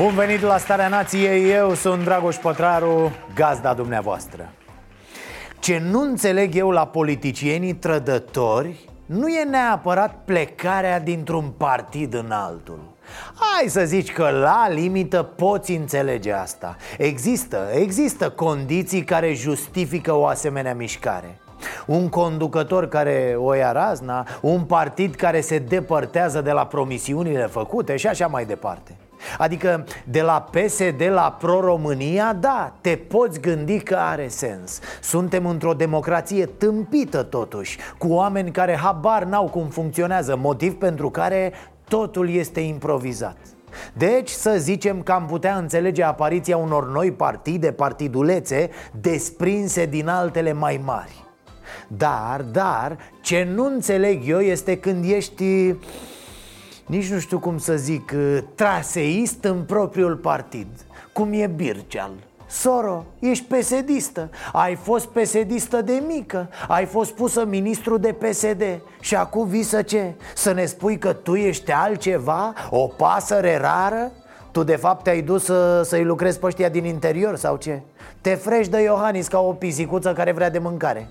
[0.00, 4.52] Bun venit la Starea Nației, eu sunt Dragoș Pătraru, gazda dumneavoastră.
[5.58, 12.78] Ce nu înțeleg eu la politicienii trădători nu e neapărat plecarea dintr-un partid în altul.
[13.34, 16.76] Hai să zici că la limită poți înțelege asta.
[16.98, 21.38] Există, există condiții care justifică o asemenea mișcare.
[21.86, 27.96] Un conducător care o ia razna Un partid care se depărtează de la promisiunile făcute
[27.96, 28.96] și așa mai departe
[29.38, 34.80] Adică de la PSD la Pro-România, da, te poți gândi că are sens.
[35.02, 41.52] Suntem într-o democrație tâmpită totuși Cu oameni care habar n-au cum funcționează Motiv pentru care
[41.88, 43.36] totul este improvizat.
[43.92, 50.52] Deci să zicem că am putea înțelege apariția unor noi partide, partidulețe, desprinse din altele
[50.52, 51.24] mai mari.
[51.88, 55.74] Dar, dar, ce nu înțeleg eu este când ești
[56.90, 60.66] nici nu știu cum să zic, uh, traseist în propriul partid
[61.12, 62.10] Cum e Birceal
[62.46, 68.62] Soro, ești pesedistă Ai fost pesedistă de mică Ai fost pusă ministru de PSD
[69.00, 70.12] Și acum vii să ce?
[70.34, 72.52] Să ne spui că tu ești altceva?
[72.70, 74.10] O pasăre rară?
[74.50, 77.82] Tu de fapt te-ai dus să, să-i lucrezi pe ăștia din interior sau ce?
[78.20, 81.08] Te frești de Iohannis ca o pisicuță care vrea de mâncare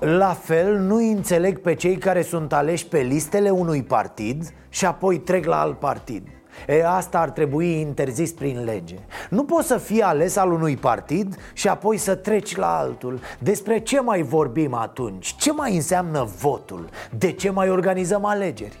[0.00, 5.18] La fel, nu înțeleg pe cei care sunt aleși pe listele unui partid și apoi
[5.18, 6.28] trec la alt partid
[6.66, 8.94] E, asta ar trebui interzis prin lege
[9.30, 13.80] Nu poți să fii ales al unui partid și apoi să treci la altul Despre
[13.80, 15.34] ce mai vorbim atunci?
[15.34, 16.88] Ce mai înseamnă votul?
[17.10, 18.78] De ce mai organizăm alegeri?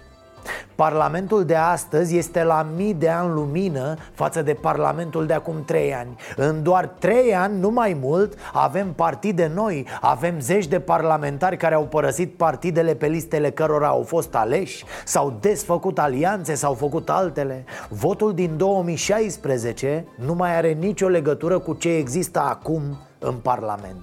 [0.74, 5.94] Parlamentul de astăzi este la mii de ani lumină față de Parlamentul de acum trei
[5.94, 6.16] ani.
[6.36, 9.86] În doar trei ani, nu mai mult, avem partide noi.
[10.00, 15.36] Avem zeci de parlamentari care au părăsit partidele pe listele cărora au fost aleși S-au
[15.40, 17.64] desfăcut alianțe, s-au făcut altele.
[17.88, 22.82] Votul din 2016 nu mai are nicio legătură cu ce există acum
[23.18, 24.02] în Parlament.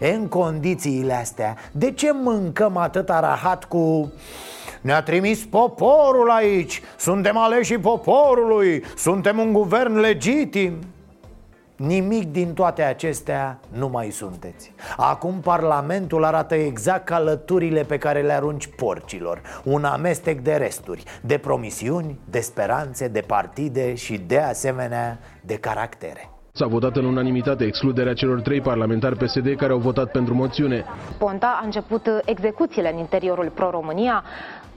[0.00, 4.12] În condițiile astea, de ce mâncăm atâta rahat cu
[4.80, 6.82] ne-a trimis poporul aici.
[6.96, 8.84] Suntem aleși poporului.
[8.96, 10.78] Suntem un guvern legitim.
[11.76, 14.72] Nimic din toate acestea nu mai sunteți.
[14.96, 19.40] Acum Parlamentul arată exact ca lăturile pe care le arunci porcilor.
[19.64, 26.30] Un amestec de resturi De promisiuni, de speranțe, de partide și de asemenea de caractere.
[26.52, 30.84] S-a votat în unanimitate excluderea celor trei parlamentari PSD care au votat pentru moțiune.
[31.18, 34.24] Ponta a început execuțiile în interiorul Pro-România.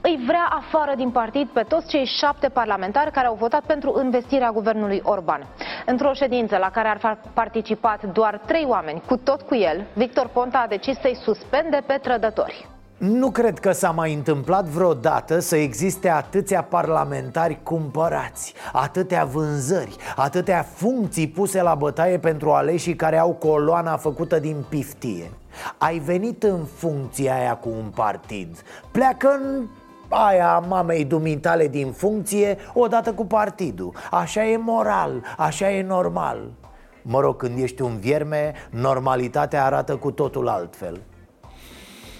[0.06, 4.50] Îi vrea afară din partid pe toți cei șapte parlamentari care au votat pentru investirea
[4.50, 5.46] guvernului Orban.
[5.86, 10.58] Într-o ședință la care ar participat doar trei oameni, cu tot cu el, Victor Ponta
[10.58, 12.68] a decis să-i suspende pe trădători.
[12.98, 20.62] Nu cred că s-a mai întâmplat vreodată să existe atâția parlamentari cumpărați Atâtea vânzări, atâtea
[20.62, 25.30] funcții puse la bătaie pentru aleșii care au coloana făcută din piftie
[25.78, 29.66] Ai venit în funcția aia cu un partid Pleacă în
[30.08, 33.92] aia mamei dumitale din funcție odată cu partidul.
[34.10, 36.38] Așa e moral, așa e normal.
[37.02, 41.00] Mă rog, când ești un vierme, normalitatea arată cu totul altfel.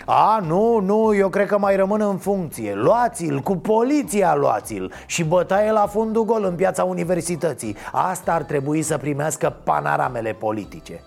[0.07, 2.75] A, nu, nu, eu cred că mai rămân în funcție.
[2.75, 7.77] Luați-l, cu poliția luați-l Și bătaie la fundul gol în piața universității.
[7.93, 11.01] Asta ar trebui să primească panoramele politice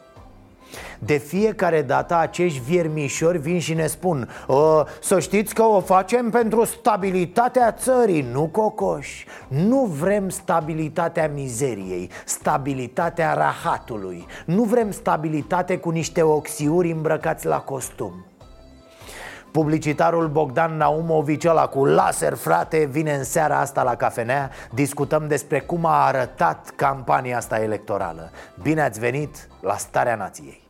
[0.99, 6.29] de fiecare dată acești viermișori vin și ne spun ă, Să știți că o facem
[6.29, 14.25] pentru stabilitatea țării, nu cocoși Nu vrem stabilitatea mizeriei, stabilitatea rahatului.
[14.45, 18.26] Nu vrem stabilitate cu niște oxiuri îmbrăcați la costum
[19.57, 24.49] Publicitarul Bogdan Naumovici ăla cu laser, frate, vine în seara asta la cafenea.
[24.73, 28.31] Discutăm despre cum a arătat campania asta electorală.
[28.61, 30.66] Bine ați venit la Starea Nației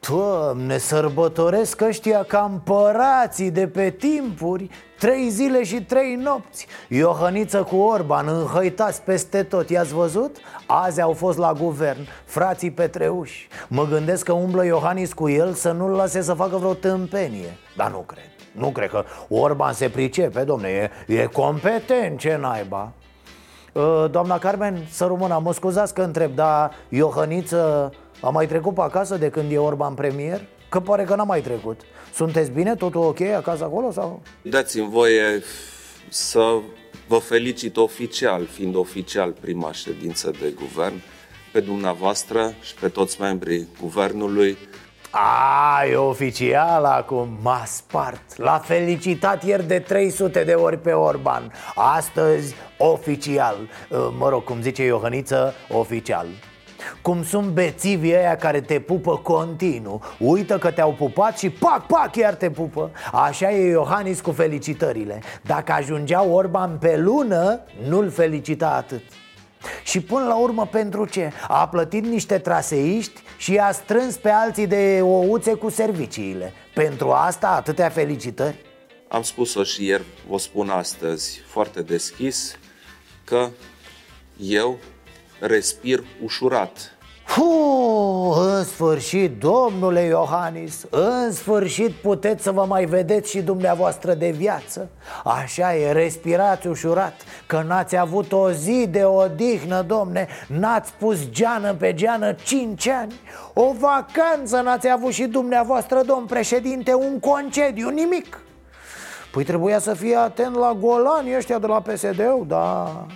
[0.00, 6.66] Doamne, sărbătoresc ăștia ca împărații de pe timpuri Trei zile și trei nopți.
[6.88, 10.36] Iohăniță cu Orban înhăitați peste tot I-ați văzut?
[10.66, 13.48] Azi au fost la guvern Frații Petreuși.
[13.68, 17.56] Mă gândesc că umblă Iohannis cu el Să nu-l lase să facă vreo tâmpenie.
[17.76, 22.92] Dar nu cred Nu cred că Orban se pricepe, domne E, e competent, ce naiba.
[23.74, 28.80] Ă, Doamna Carmen, să rămână, mă scuzați că întreb Dar Iohăniță a mai trecut pe
[28.80, 30.40] acasă de când e Orban premier?
[30.68, 31.80] Că pare că n-a mai trecut
[32.14, 32.74] Sunteți bine?
[32.74, 33.90] Totul ok acasă acolo?
[33.90, 34.22] sau?
[34.42, 35.42] Dați-mi voie
[36.08, 36.58] să
[37.06, 41.02] vă felicit oficial, fiind oficial prima ședință de guvern,
[41.52, 44.58] pe dumneavoastră și pe toți membrii guvernului.
[45.10, 51.52] A, e oficial acum, m-a spart L-a felicitat ieri de 300 de ori pe Orban
[51.74, 53.56] Astăzi, oficial
[54.18, 56.26] Mă rog, cum zice Iohăniță, oficial
[57.02, 60.02] cum sunt bețivii ăia care te pupă continuu.
[60.18, 62.90] Uită că te-au pupat și pac, pac, iar te pupă.
[63.12, 65.22] Așa e Iohannis cu felicitările.
[65.42, 69.02] Dacă ajungea Orban pe lună, nu-l felicita atât.
[69.82, 71.32] Și până la urmă pentru ce?
[71.48, 76.52] A plătit niște traseiști și i-a strâns pe alții de ouțe cu serviciile.
[76.74, 78.56] Pentru asta atâtea felicitări?
[79.08, 82.58] Am spus-o și ieri, o spun astăzi foarte deschis
[83.28, 83.48] Că
[84.36, 84.78] eu
[85.40, 86.92] respir ușurat.
[87.24, 87.44] Fu,
[88.40, 94.90] în sfârșit, domnule Iohannis, în sfârșit puteți să vă mai vedeți și dumneavoastră de viață.
[95.24, 97.14] Așa e, respirați ușurat,
[97.46, 103.14] că n-ați avut o zi de odihnă, domne N-ați pus geană pe geană cinci ani.
[103.54, 108.40] O vacanță n-ați avut și dumneavoastră, domn președinte, un concediu, nimic.
[109.32, 113.06] Păi trebuia să fie atent la golani ăștia de la PSD-ul, da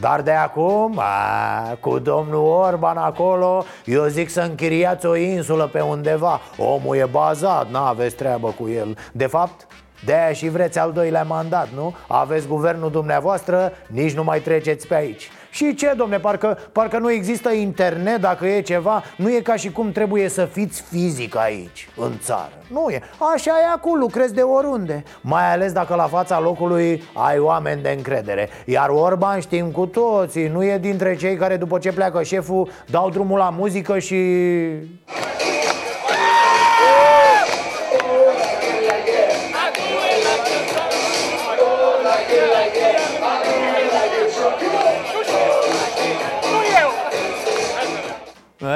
[0.00, 5.80] dar de acum, a, cu domnul Orban acolo Eu zic să închiriați o insulă pe
[5.80, 6.40] undeva.
[6.58, 8.96] Omul e bazat, n-aveți treabă cu el.
[9.12, 9.66] De fapt,
[10.04, 11.94] de-aia și vreți al doilea mandat, nu?
[12.08, 17.10] Aveți guvernul dumneavoastră, nici nu mai treceți pe aici și ce, domne, parcă, parcă nu
[17.10, 21.88] există internet dacă e ceva Nu e ca și cum trebuie să fiți fizic aici,
[21.96, 22.52] în țară.
[22.66, 23.02] Nu e,
[23.34, 25.02] așa e acum, lucrezi de oriunde.
[25.20, 28.48] Mai ales dacă la fața locului ai oameni de încredere.
[28.64, 33.10] Iar Orban știm cu toții Nu e dintre cei care după ce pleacă șeful Dau
[33.10, 34.16] drumul la muzică și...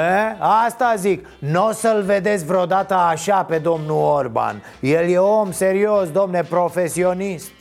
[0.09, 0.37] E?
[0.39, 4.63] Asta zic, nu o să-l vedeți vreodată așa pe domnul Orban.
[4.79, 7.51] El e om serios, domne, profesionist.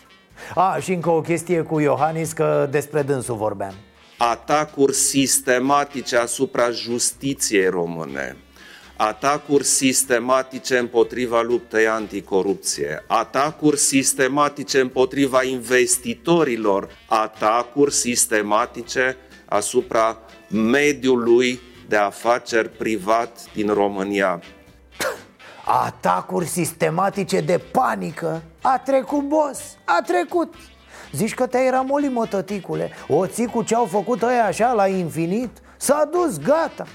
[0.55, 3.75] A, și încă o chestie cu Iohannis, că despre dânsul vorbeam.
[4.19, 8.37] Atacuri sistematice asupra justiției române.
[8.97, 20.19] Atacuri sistematice împotriva luptei anticorupție, atacuri sistematice împotriva investitorilor, atacuri sistematice asupra
[20.49, 24.43] mediului de afaceri privat din România.
[25.87, 28.43] Atacuri sistematice de panică.
[28.63, 30.55] A trecut, boss, a trecut.
[31.13, 35.51] Zici că te-ai ramolit, mă, tăticule O ții cu ce-au făcut ăia așa la infinit
[35.81, 36.87] S-a dus, gata.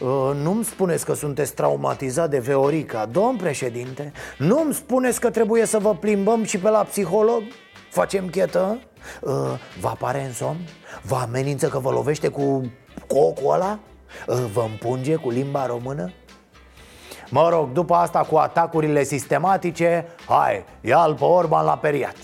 [0.00, 4.12] Uh, nu-mi spuneți că sunteți traumatizat de Veorica, domn președinte?
[4.38, 7.42] Nu-mi spuneți că trebuie să vă plimbăm și pe la psiholog?
[7.90, 8.78] Facem chetă?
[9.20, 9.32] Uh,
[9.80, 10.68] vă apare în somn?
[11.02, 12.72] Vă amenință că vă lovește cu
[13.06, 13.78] cocul ăla?
[14.52, 16.12] Vă împunge cu limba română?
[17.30, 22.16] Mă rog, după asta cu atacurile sistematice Hai, ia-l pe Orban la periat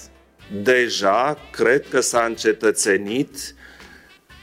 [0.62, 3.54] Deja cred că s-a încetățenit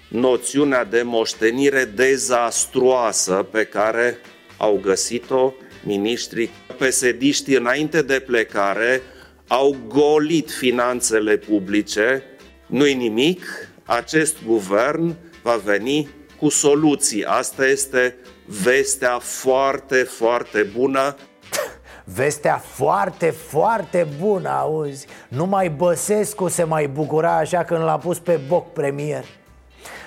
[0.09, 4.17] noțiunea de moștenire dezastruoasă pe care
[4.57, 9.01] au găsit-o ministrii pesediștii înainte de plecare
[9.47, 12.23] au golit finanțele publice,
[12.67, 13.43] nu-i nimic,
[13.85, 16.09] acest guvern va veni
[16.39, 17.25] cu soluții.
[17.25, 18.15] Asta este
[18.63, 21.15] vestea foarte, foarte bună.
[22.03, 28.39] Vestea foarte, foarte bună, auzi Numai Băsescu se mai bucura așa când l-a pus pe
[28.47, 29.25] boc premier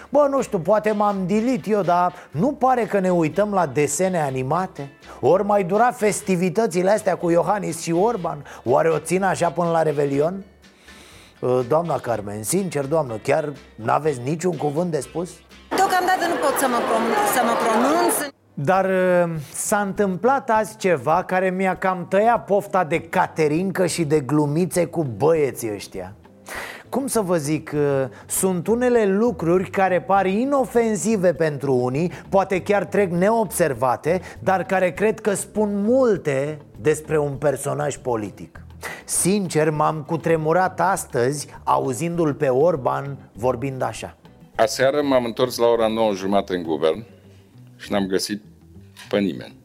[0.09, 4.21] Bă, nu știu, poate m-am dilit eu, dar nu pare că ne uităm la desene
[4.21, 4.90] animate?
[5.21, 8.45] Ori mai dura festivitățile astea cu Iohannis și Orban?
[8.64, 10.45] Oare o țin așa până la Revelion?
[11.42, 15.30] Ă, doamna Carmen, sincer, doamnă, chiar n-aveți niciun cuvânt de spus?
[15.68, 18.14] Deocamdată nu pot să mă, pronunț, să mă pronunț
[18.54, 24.20] dar ă, s-a întâmplat azi ceva care mi-a cam tăiat pofta de caterincă și de
[24.20, 26.14] glumițe cu băieții ăștia
[26.90, 27.80] cum să vă zic, uh,
[28.26, 35.20] sunt unele lucruri care par inofensive pentru unii, poate chiar trec neobservate, dar care cred
[35.20, 38.61] că spun multe despre un personaj politic.
[39.04, 44.16] Sincer, m-am cutremurat astăzi auzindu-l pe Orban vorbind așa.
[44.56, 47.04] Aseară m-am întors la ora 9 jumate în guvern
[47.76, 48.42] și n-am găsit
[49.08, 49.58] pe nimeni.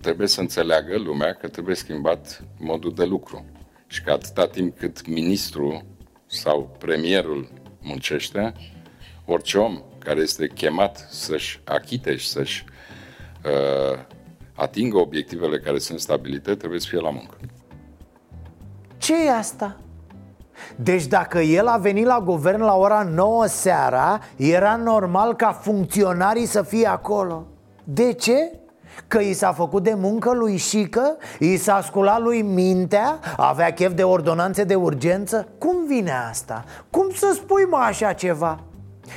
[0.00, 3.44] Trebuie să înțeleagă lumea că trebuie schimbat modul de lucru
[3.86, 5.84] și că atâta timp cât ministrul
[6.26, 7.48] sau premierul
[7.80, 8.52] muncește,
[9.24, 12.64] orice om care este chemat să-și achite și să-și
[13.44, 13.98] uh,
[14.56, 17.36] atingă obiectivele care sunt stabilite, trebuie să fie la muncă.
[18.98, 19.76] ce e asta?
[20.76, 26.46] Deci dacă el a venit la guvern la ora 9 seara Era normal ca funcționarii
[26.46, 27.46] să fie acolo
[27.84, 28.52] De ce?
[29.06, 31.16] Că i s-a făcut de muncă lui Șică?
[31.38, 33.18] I s-a sculat lui mintea?
[33.36, 35.48] Avea chef de ordonanțe de urgență?
[35.58, 36.64] Cum vine asta?
[36.90, 38.60] Cum să spui mă așa ceva?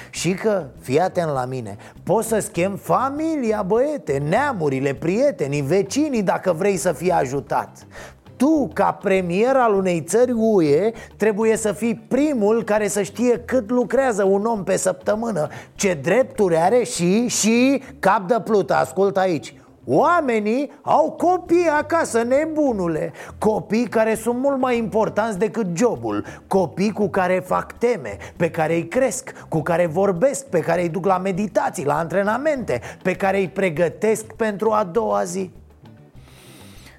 [0.09, 6.53] Și că, fii atent la mine, poți să schem familia, băiete, neamurile, prietenii, vecinii dacă
[6.53, 7.87] vrei să fii ajutat.
[8.35, 13.69] Tu, ca premier al unei țări UE, trebuie să fii primul care să știe cât
[13.69, 19.53] lucrează un om pe săptămână Ce drepturi are și, și, cap de plută, ascult aici
[19.91, 27.09] Oamenii au copii acasă, nebunule Copii care sunt mult mai importanți decât jobul Copii cu
[27.09, 31.17] care fac teme, pe care îi cresc, cu care vorbesc Pe care îi duc la
[31.17, 35.51] meditații, la antrenamente Pe care îi pregătesc pentru a doua zi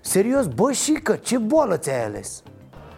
[0.00, 2.42] Serios, bă, și că ce boală ți-ai ales?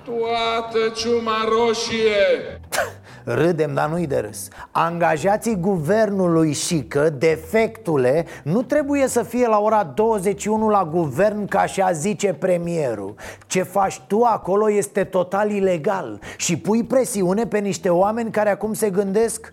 [0.05, 2.61] Toată ciuma roșie!
[3.25, 4.49] Râdem, dar nu-i de râs.
[4.71, 11.59] Angajații guvernului și că defectule nu trebuie să fie la ora 21 la guvern ca
[11.59, 13.15] așa zice premierul.
[13.47, 16.21] Ce faci tu acolo este total ilegal.
[16.37, 19.51] Și pui presiune pe niște oameni care acum se gândesc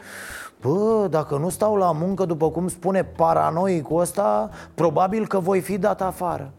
[0.61, 5.77] Bă, dacă nu stau la muncă după cum spune paranoicul ăsta Probabil că voi fi
[5.77, 6.51] dat afară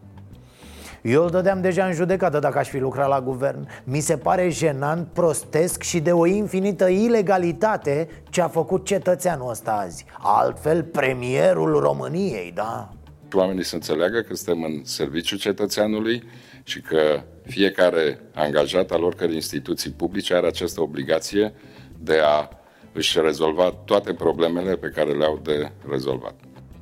[1.01, 4.49] eu îl dădeam deja în judecată dacă aș fi lucrat la guvern Mi se pare
[4.49, 11.79] jenant, prostesc și de o infinită ilegalitate Ce a făcut cetățeanul ăsta azi Altfel, premierul
[11.79, 12.93] României, da?
[13.33, 16.23] Oamenii să înțeleagă că suntem în serviciul cetățeanului
[16.63, 21.53] și că fiecare angajat al oricărei instituții publice are această obligație
[21.99, 22.49] de a
[22.93, 26.33] își rezolva toate problemele pe care le au de rezolvat.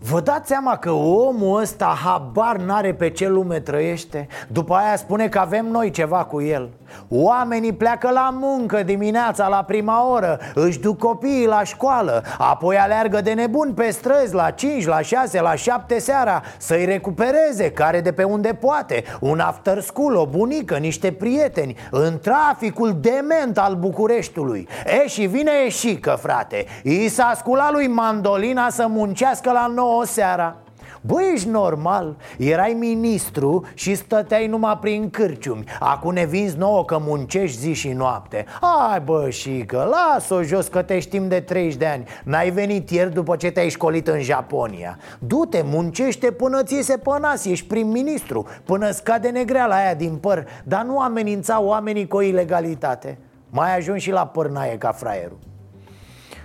[0.01, 4.27] Vă dați seama că omul ăsta habar n-are pe ce lume trăiește?
[4.47, 6.69] După aia spune că avem noi ceva cu el.
[7.09, 13.21] Oamenii pleacă la muncă dimineața la prima oră Își duc copiii la școală Apoi aleargă
[13.21, 18.11] de nebun pe străzi la 5, la 6, la 7 seara Să-i recupereze care de
[18.11, 19.03] pe unde poate.
[19.19, 24.67] Un after school, o bunică, niște prieteni În traficul dement al Bucureștiului.
[25.03, 26.65] E și vine eșică, frate.
[26.83, 30.57] I s-a sculat lui Mandolina să muncească la 9 seara.
[31.01, 32.15] Băi, ești normal?
[32.37, 35.63] Erai ministru și stăteai numai prin cârciumi.
[35.79, 38.45] Acum ne vinzi nouă că muncești zi și noapte.
[38.61, 42.03] Hai bă, și că las-o jos că te știm de 30 de ani.
[42.23, 44.97] N-ai venit ieri după ce te-ai școlit în Japonia.
[45.19, 50.45] Du-te, muncește până ți se pănas, ești prim-ministru Până scade negreala aia din păr.
[50.63, 53.17] Dar nu amenința oamenii cu o ilegalitate.
[53.49, 55.37] Mai ajungi și la părnaie ca fraierul.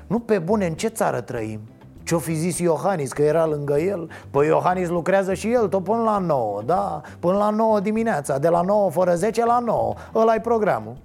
[0.07, 1.61] Nu pe bune, în ce țară trăim?
[2.05, 4.11] Ce-o fi zis Iohannis, că era lângă el?
[4.31, 7.01] Păi Iohannis lucrează și el tot până la 9, da?
[7.19, 10.97] Până la 9 dimineața, de la 9 fără 10 la 9 ăla e programul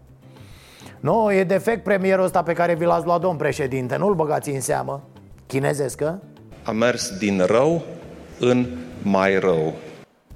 [1.00, 4.62] Nu, e defect premierul ăsta pe care vi l-ați luat, domn președinte, nu-l băgați în
[4.62, 5.02] seamă
[5.48, 6.20] Chinezescă?
[6.64, 7.82] A mers din rău
[8.40, 8.68] în
[9.02, 9.74] mai rău.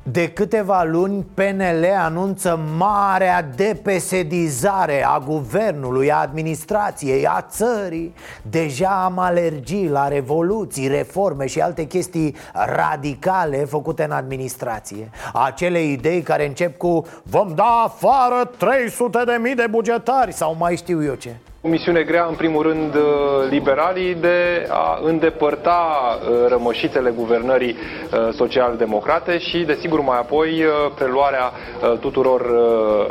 [0.05, 8.13] De câteva luni, PNL anunță marea depesedizare a guvernului, a administrației, a țării.
[8.41, 15.09] Deja am alergii la revoluții, reforme și alte chestii radicale făcute în administrație.
[15.33, 20.75] Acele idei care încep cu Vom da afară 300 de mii de bugetari sau mai
[20.75, 23.01] știu eu ce O misiune grea, în primul rând, uh,
[23.49, 25.79] liberalii de a îndepărta
[26.21, 30.63] uh, rămășițele guvernării uh, social-democrate și, desigur, mai apoi
[30.95, 31.51] preluarea
[31.99, 32.41] tuturor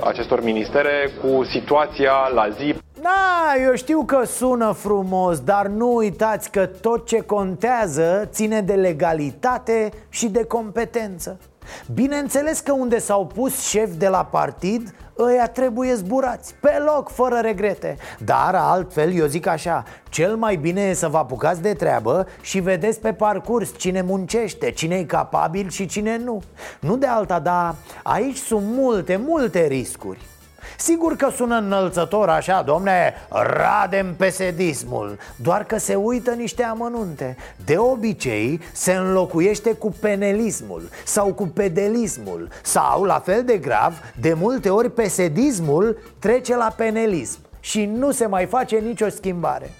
[0.04, 2.74] acestor ministere cu situația la zi.
[3.02, 8.74] Da, eu știu că sună frumos, dar nu uitați că tot ce contează ține de
[8.74, 11.38] legalitate și de competență
[11.94, 17.38] Bineînțeles că unde s-au pus șefi de la partid ăia trebuie zburați, pe loc, fără
[17.42, 17.96] regrete.
[18.24, 22.60] Dar altfel, eu zic așa, cel mai bine e să vă apucați de treabă și
[22.60, 26.42] vedeți pe parcurs cine muncește, cine e capabil și cine nu.
[26.80, 30.18] Nu de alta, dar aici sunt multe, multe riscuri
[30.82, 37.76] Sigur că sună înălțător așa, domne, radem pesedismul Doar că se uită niște amănunte De
[37.76, 44.70] obicei se înlocuiește cu penelismul sau cu pedelismul Sau, la fel de grav, de multe
[44.70, 49.70] ori pesedismul trece la penelism Și nu se mai face nicio schimbare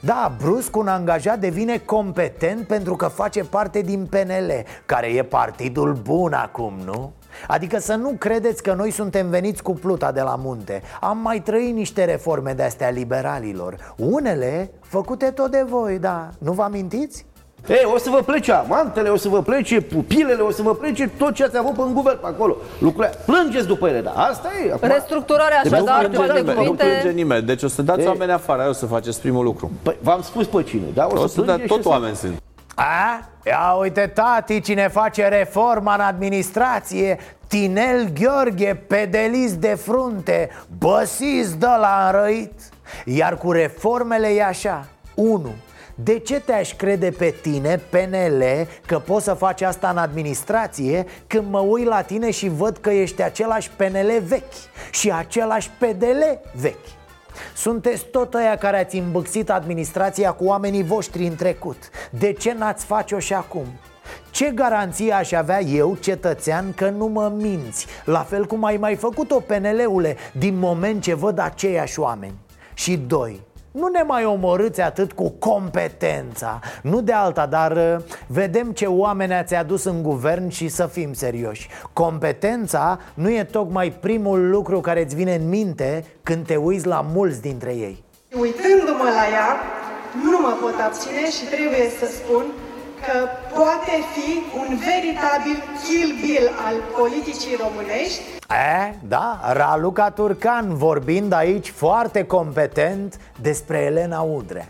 [0.00, 5.92] da, brusc un angajat devine competent pentru că face parte din PNL Care e partidul
[5.92, 7.12] bun acum, nu?
[7.46, 11.40] Adică să nu credeți că noi suntem veniți cu pluta de la munte Am mai
[11.40, 17.26] trăit niște reforme de-astea liberalilor Unele făcute tot de voi, da Nu vă amintiți?
[17.68, 21.10] Ei, o să vă plece amantele, o să vă plece pupilele, o să vă plece
[21.18, 22.56] tot ce ați avut în guvern pe acolo.
[22.78, 24.72] Lucrurile, plângeți după ele, dar asta e.
[24.72, 24.88] Acum...
[24.88, 26.64] Restructurarea așadar, cu alte cuvinte.
[26.64, 29.70] Nu plânge nimeni, deci o să dați oameni afară, o să faceți primul lucru.
[29.82, 31.06] Păi, v-am spus pe cine, da?
[31.10, 32.42] O, o să, să dați tot oameni sunt.
[32.78, 33.28] A?
[33.44, 37.18] Ia uite, tati, cine face reforma în administrație
[37.48, 42.52] Tinel Gheorghe, pedelist de frunte Băsiți de la înrăit
[43.04, 45.54] Iar cu reformele e așa 1.
[45.94, 48.42] De ce te-aș crede pe tine, PNL,
[48.86, 52.90] că poți să faci asta în administrație Când mă uit la tine și văd că
[52.90, 54.52] ești același PNL vechi
[54.90, 56.86] Și același PDL vechi
[57.56, 62.84] sunteți tot ăia care ați îmbâxit administrația cu oamenii voștri în trecut De ce n-ați
[62.84, 63.66] face-o și acum?
[64.30, 67.86] Ce garanție aș avea eu, cetățean, că nu mă minți?
[68.04, 72.34] La fel cum ai mai făcut-o PNL-ule din moment ce văd aceiași oameni
[72.74, 73.40] Și doi,
[73.76, 76.60] nu ne mai omorâți atât cu competența.
[76.82, 81.12] Nu de alta, dar uh, vedem ce oameni ați adus în guvern și să fim
[81.12, 81.68] serioși.
[81.92, 87.06] Competența nu e tocmai primul lucru care îți vine în minte când te uiți la
[87.12, 88.04] mulți dintre ei.
[88.40, 89.50] Uitându-mă la ea,
[90.24, 92.44] nu mă pot abține și trebuie să spun
[93.06, 98.20] că poate fi un veritabil kill bill al politicii românești.
[98.50, 104.68] E, da, Raluca Turcan vorbind aici foarte competent despre Elena Udrea.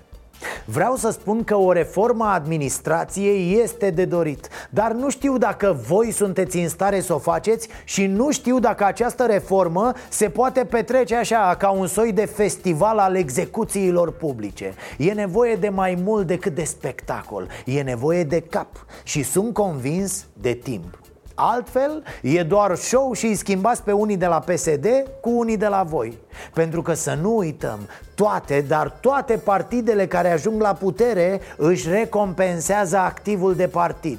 [0.64, 5.80] Vreau să spun că o reformă a administrației este de dorit Dar nu știu dacă
[5.88, 10.64] voi sunteți în stare să o faceți Și nu știu dacă această reformă se poate
[10.64, 14.74] petrece așa Ca un soi de festival al execuțiilor publice.
[14.98, 20.26] E nevoie de mai mult decât de spectacol E nevoie de cap Și sunt convins
[20.32, 20.98] de timp
[21.38, 24.86] Altfel, e doar show și îi schimbați pe unii de la PSD
[25.20, 26.18] cu unii de la voi
[26.54, 27.78] Pentru că să nu uităm,
[28.14, 34.18] toate, dar toate partidele care ajung la putere își recompensează activul de partid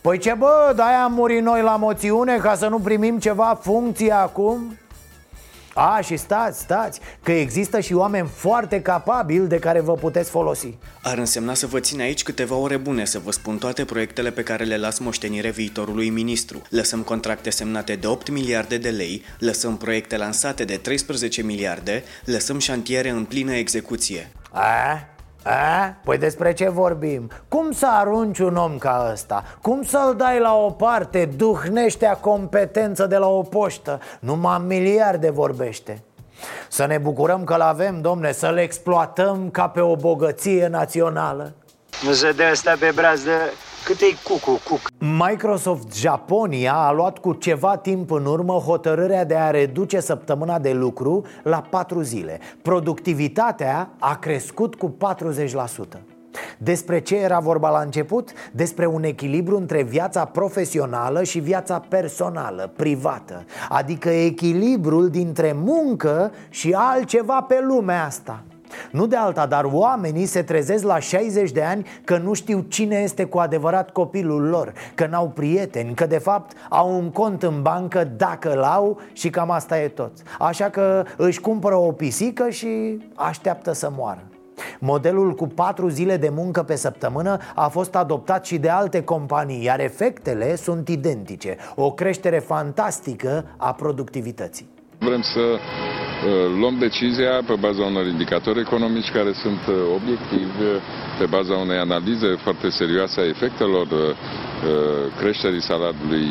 [0.00, 4.12] Păi ce bă, de-aia am murit noi la moțiune ca să nu primim ceva funcție
[4.12, 4.76] acum?
[5.82, 10.74] A, și stați, stați, că există și oameni foarte capabili de care vă puteți folosi.
[11.02, 14.42] Ar însemna să vă țin aici câteva ore bune să vă spun toate proiectele pe
[14.42, 16.62] care le las moștenire viitorului ministru.
[16.68, 22.58] Lăsăm contracte semnate de 8 miliarde de lei, lăsăm proiecte lansate de 13 miliarde, lăsăm
[22.58, 24.32] șantiere în plină execuție.
[24.52, 25.08] A,
[25.42, 25.94] a?
[26.04, 27.30] Păi despre ce vorbim?
[27.48, 29.44] Cum să arunci un om ca ăsta?
[29.62, 34.00] Cum să-l dai la o parte, duhneștea competență de la o poștă?
[34.20, 36.02] Numai miliarde vorbește
[36.68, 41.52] Să ne bucurăm că-l avem, domne, să-l exploatăm ca pe o bogăție națională
[42.04, 43.30] Nu se dă asta pe brazdă
[43.84, 44.80] cât e cucu, cuc?
[45.28, 50.72] Microsoft Japonia a luat cu ceva timp în urmă hotărârea de a reduce săptămâna de
[50.72, 54.96] lucru la 4 zile Productivitatea a crescut cu
[55.96, 56.00] 40%
[56.58, 58.32] despre ce era vorba la început?
[58.52, 66.72] Despre un echilibru între viața profesională și viața personală, privată Adică echilibrul dintre muncă și
[66.76, 68.42] altceva pe lumea asta
[68.90, 72.96] nu de alta, dar oamenii se trezesc la 60 de ani că nu știu cine
[72.96, 77.62] este cu adevărat copilul lor Că n-au prieteni, că de fapt au un cont în
[77.62, 82.98] bancă dacă l-au și cam asta e tot Așa că își cumpără o pisică și
[83.14, 84.22] așteaptă să moară
[84.78, 89.64] Modelul cu patru zile de muncă pe săptămână a fost adoptat și de alte companii,
[89.64, 91.56] iar efectele sunt identice.
[91.74, 94.68] O creștere fantastică a productivității.
[94.98, 96.09] Vrem să uh,
[96.58, 100.62] luăm decizia pe baza unor indicatori economici care sunt uh, obiectivi,
[101.18, 104.14] pe baza unei analize foarte serioase a efectelor uh,
[105.18, 106.26] creșterii salariului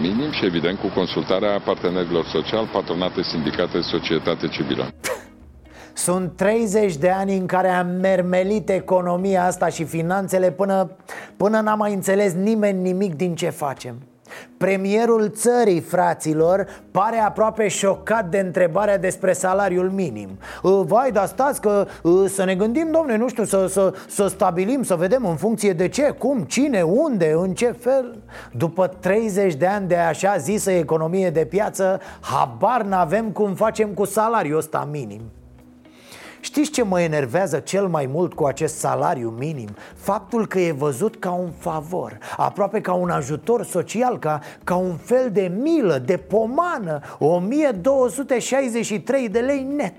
[0.00, 4.88] minim și evident cu consultarea partenerilor sociali, patronate, sindicate, societate civilă.
[5.94, 10.96] Sunt 30 de ani în care am mermelit economia asta și finanțele până,
[11.36, 13.94] până n-am mai înțeles nimeni nimic din ce facem
[14.56, 20.28] Premierul țării, fraților, pare aproape șocat de întrebarea despre salariul minim.
[20.62, 24.26] Uh, Vai, dar stați că uh, să ne gândim, domne, nu știu, să, să, să
[24.26, 28.22] stabilim, să vedem în funcție de ce, cum, cine, unde, în ce fel.
[28.52, 34.04] După 30 de ani de așa zisă economie de piață, habar n-avem cum facem cu
[34.04, 35.22] salariul ăsta minim
[36.44, 39.68] Știți ce mă enervează cel mai mult cu acest salariu minim?
[39.94, 44.96] Faptul că e văzut ca un favor, aproape ca un ajutor social, ca, ca un
[44.96, 49.94] fel de milă, de pomană 1263 de lei net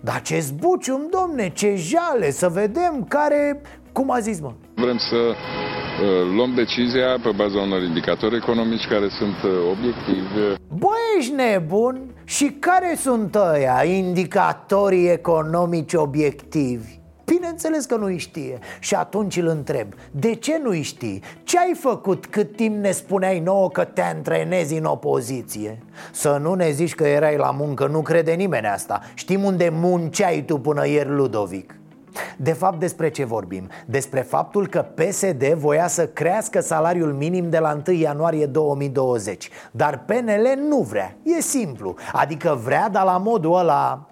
[0.00, 3.60] Dar ce zbucium, domne, ce jale, să vedem care...
[3.92, 4.52] Cum a zis, mă?
[4.74, 10.56] Vrem să uh, luăm decizia pe baza unor indicatori economici care sunt uh, obiectivi.
[10.78, 12.00] Bă, ești nebun?
[12.24, 16.98] Și care sunt ăia, indicatorii economici obiectivi?
[17.24, 21.22] Bineînțeles că nu-i știe Și atunci îl întreb De ce nu-i știi?
[21.42, 25.78] Ce ai făcut cât timp ne spuneai nouă că te antrenezi în opoziție?
[26.12, 30.42] Să nu ne zici că erai la muncă, nu crede nimeni asta Știm unde munceai
[30.46, 31.77] tu până ieri, Ludovic
[32.40, 33.68] de fapt, despre ce vorbim?
[33.86, 40.04] Despre faptul că PSD voia să crească salariul minim de la 1 ianuarie 2020 Dar
[40.06, 44.06] PNL nu vrea, e simplu Adică vrea, dar la modul ăla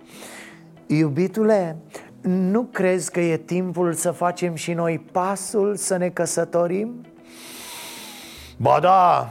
[0.87, 1.77] Iubitule,
[2.21, 7.07] nu crezi că e timpul să facem și noi pasul să ne căsătorim?
[8.57, 9.29] Ba da,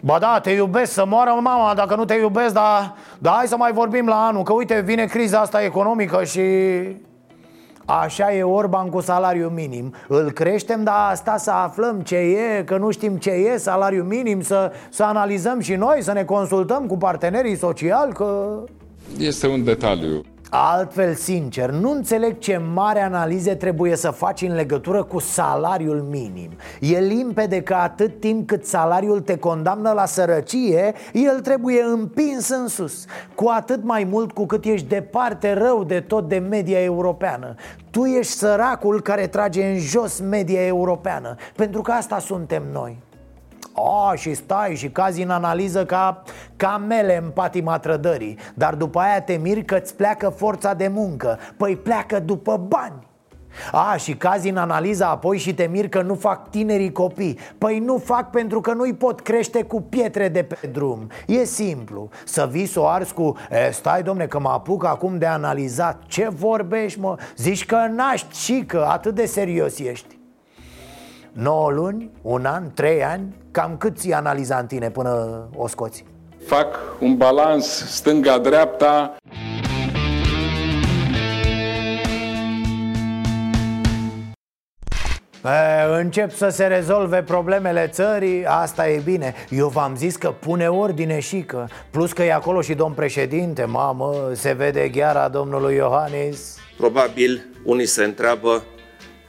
[0.00, 3.56] Ba da, te iubesc să moară mama dacă nu te iubesc, dar, dar hai să
[3.56, 6.40] mai vorbim la anul Că uite, vine criza asta economică și...
[7.84, 9.94] Așa e Orban cu salariu minim.
[10.08, 14.40] Îl creștem, dar asta să aflăm ce e Că nu știm ce e salariu minim
[14.40, 18.58] Să, să analizăm și noi, să ne consultăm cu partenerii sociali Că...
[19.18, 20.22] Este un detaliu
[20.54, 26.50] Altfel, sincer, nu înțeleg ce mare analize trebuie să faci în legătură cu salariul minim.
[26.80, 32.66] E limpede că atât timp cât salariul te condamnă la sărăcie, el trebuie împins în
[32.66, 33.04] sus.
[33.34, 37.54] Cu atât mai mult cu cât ești departe rău de tot de media europeană.
[37.90, 41.34] Tu ești săracul care trage în jos media europeană.
[41.56, 42.98] Pentru că asta suntem noi
[43.74, 46.22] a, și stai și cazi în analiză ca
[46.56, 48.38] camele în patima trădării.
[48.54, 51.38] Dar după aia te miri că îți pleacă forța de muncă.
[51.56, 53.10] Păi pleacă după bani.
[53.72, 57.38] A, și cazi în analiza apoi și te mir că nu fac tinerii copii.
[57.58, 61.06] Păi nu fac pentru că nu-i pot crește cu pietre de pe drum.
[61.26, 62.08] E simplu.
[62.24, 66.02] Să vii să o arzi cu e, Stai domne că mă apuc acum de analizat.
[66.06, 67.18] Ce vorbești mă?
[67.36, 70.20] Zici că naști și că atât de serios ești
[71.32, 76.04] 9 luni, un an, 3 ani Cam cât ți analiza în tine până o scoți?
[76.46, 79.16] Fac un balans stânga-dreapta.
[85.44, 89.34] E, încep să se rezolve problemele țării, asta e bine.
[89.50, 93.64] Eu v-am zis că pune ordine și că Plus că e acolo și domn președinte,
[93.64, 96.56] mamă, se vede gheara domnului Iohannis.
[96.76, 98.62] Probabil unii se întreabă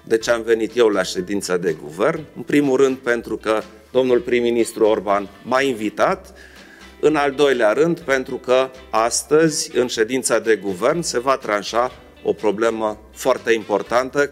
[0.04, 2.24] de ce am venit eu la ședința de guvern.
[2.36, 3.62] În primul rând pentru că
[3.92, 6.34] domnul prim-ministru Orban m-a invitat,
[7.00, 11.92] în al doilea rând pentru că astăzi, în ședința de guvern, se va tranșa
[12.24, 14.32] o problemă foarte importantă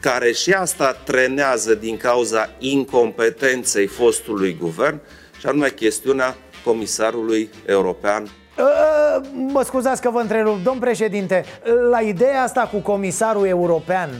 [0.00, 5.00] care și asta trenează din cauza incompetenței fostului guvern,
[5.38, 8.28] și anume chestiunea comisarului european.
[8.58, 11.44] Ă, ă, Mă scuzați că vă întrerup, domn președinte
[11.90, 14.10] La ideea asta cu comisarul european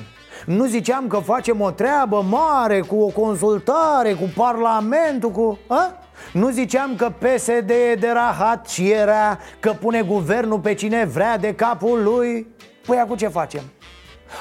[0.46, 5.58] nu ziceam că facem o treabă mare cu o consultare, cu Parlamentul, cu...
[5.66, 5.98] A?
[6.32, 11.38] Nu ziceam că PSD e de rahat și era că pune guvernul pe cine vrea
[11.38, 12.46] de capul lui?
[12.86, 13.62] Păi acum ce facem?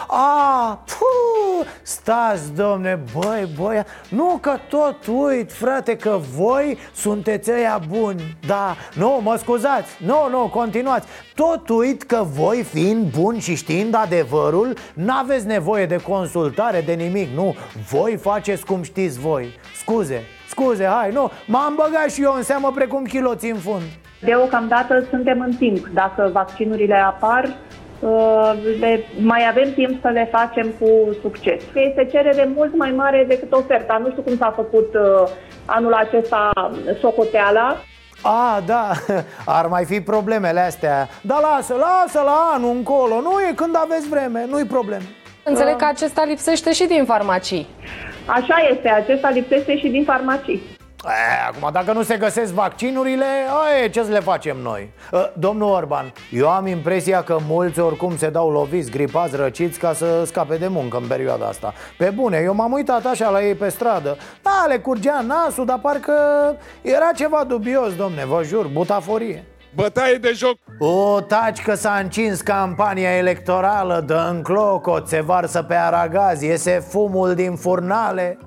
[0.08, 7.82] A, puh, stați, domne, băi, băi Nu că tot uit, frate, că voi sunteți ăia
[7.90, 13.56] buni Da, nu, mă scuzați, nu, nu, continuați Tot uit că voi, fiind buni și
[13.56, 17.56] știind adevărul N-aveți nevoie de consultare, de nimic, nu
[17.90, 22.72] Voi faceți cum știți voi Scuze, scuze, hai, nu M-am băgat și eu în seamă
[22.76, 23.84] precum chiloții în fund.
[24.22, 27.65] Deocamdată suntem în timp Dacă vaccinurile apar, Uh,
[28.80, 31.64] le, mai avem timp să le facem cu succes.
[31.74, 34.02] Este cerere mult mai mare decât oferta.
[34.04, 35.30] Nu știu cum s-a făcut uh,
[35.66, 36.52] anul acesta
[37.00, 37.78] socoteala.
[38.22, 38.92] A, da,
[39.60, 44.10] ar mai fi problemele astea Dar lasă, lasă la anul încolo Nu e când aveți
[44.10, 45.02] vreme, nu-i problem
[45.44, 47.68] Înțeleg că acesta lipsește și din farmacii
[48.26, 50.75] Așa este, acesta lipsește și din farmacii
[51.08, 53.26] E, acum, dacă nu se găsesc vaccinurile,
[53.66, 54.92] aie, ce să le facem noi?
[55.14, 59.94] E, domnul Orban, eu am impresia că mulți oricum se dau loviți, gripați, răciți ca
[59.94, 61.74] să scape de muncă în perioada asta.
[61.98, 64.18] Pe bune, eu m-am uitat așa la ei pe stradă.
[64.42, 66.14] Da, le curgea nasul, dar parcă
[66.82, 69.44] era ceva dubios, domne, vă jur, butaforie.
[69.76, 70.58] Bătaie de joc.
[70.80, 76.80] O, taci că s-a încins campania electorală Dă în clocot, se varsă pe aragaz Iese
[76.90, 78.38] fumul din furnale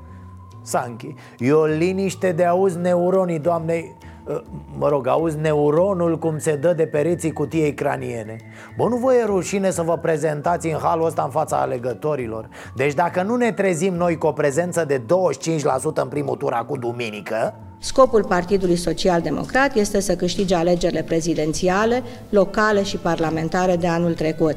[0.63, 3.97] Sanchi E o liniște de auzi neuronii, doamne
[4.79, 8.37] Mă rog, auzi neuronul cum se dă de pereții cutiei craniene
[8.77, 12.95] Bă, nu vă e rușine să vă prezentați în halul ăsta în fața alegătorilor Deci
[12.95, 15.03] dacă nu ne trezim noi cu o prezență de 25%
[15.95, 22.83] în primul tur cu duminică Scopul Partidului Social Democrat este să câștige alegerile prezidențiale, locale
[22.83, 24.57] și parlamentare de anul trecut.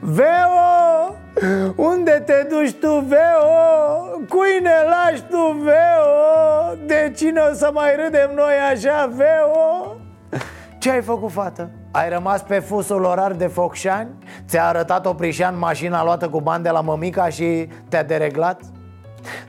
[0.00, 1.29] Veo!
[1.76, 3.50] Unde te duci tu, Veo?
[4.28, 6.86] Cui ne lași tu, Veo?
[6.86, 9.96] De cine o să mai râdem noi așa, Veo?
[10.78, 11.70] Ce ai făcut, fată?
[11.90, 14.08] Ai rămas pe fusul orar de Focșani?
[14.48, 18.60] Ți-a arătat Oprișan mașina luată cu bani de la mămica și te-a dereglat?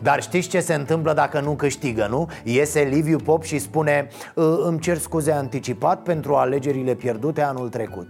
[0.01, 2.29] Dar știți ce se întâmplă dacă nu câștigă, nu?
[2.43, 4.07] Iese Liviu Pop și spune
[4.65, 8.07] Îmi cer scuze anticipat pentru alegerile pierdute anul trecut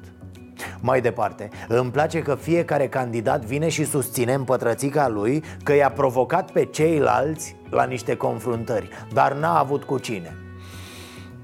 [0.79, 5.89] mai departe, îmi place că fiecare candidat vine și susține în pătrățica lui că i-a
[5.89, 10.35] provocat pe ceilalți la niște confruntări Dar n-a avut cu cine.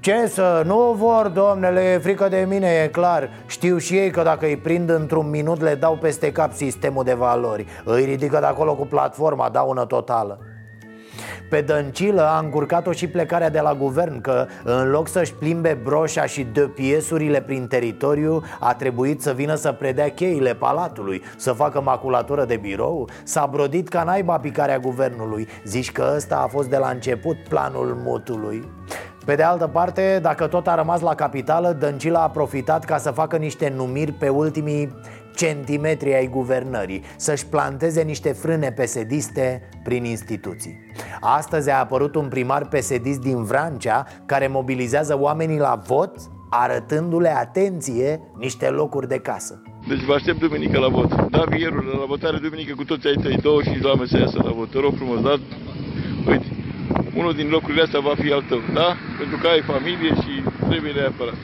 [0.00, 3.30] Ce să, nu vor, domnele, e frică de mine, e clar.
[3.46, 7.14] Știu și ei că dacă îi prind într-un minut le dau peste cap sistemul de
[7.14, 7.66] valori.
[7.84, 10.38] Îi ridică de acolo cu platforma, dau una totală
[11.48, 16.26] pe Dăncilă a încurcat-o și plecarea de la guvern Că în loc să-și plimbe broșa
[16.26, 21.80] și de piesurile prin teritoriu A trebuit să vină să predea cheile palatului Să facă
[21.80, 23.08] maculatură de birou.
[23.22, 25.48] S-a brodit ca naiba picarea guvernului.
[25.64, 28.68] Zici că ăsta a fost de la început planul mutului.
[29.24, 33.10] Pe de altă parte, dacă tot a rămas la capitală, Dăncilă a profitat ca să
[33.10, 34.94] facă niște numiri pe ultimii
[35.38, 40.78] centimetri ai guvernării Să-și planteze niște frâne pesediste prin instituții
[41.20, 46.12] Astăzi a apărut un primar pesedist din Vrancea Care mobilizează oamenii la vot
[46.50, 51.30] Arătându-le, atenție, niște locuri de casă deci vă aștept duminică la vot.
[51.30, 54.50] Da, vierul, la votare duminică cu toți ai tăi, 25 de oameni să iasă la
[54.50, 54.70] vot.
[54.70, 55.34] Te rog frumos, da?
[56.26, 56.46] Uite,
[57.14, 58.88] unul din locurile astea va fi al tău, da?
[59.18, 60.32] Pentru că ai familie și
[60.68, 61.38] trebuie neapărat.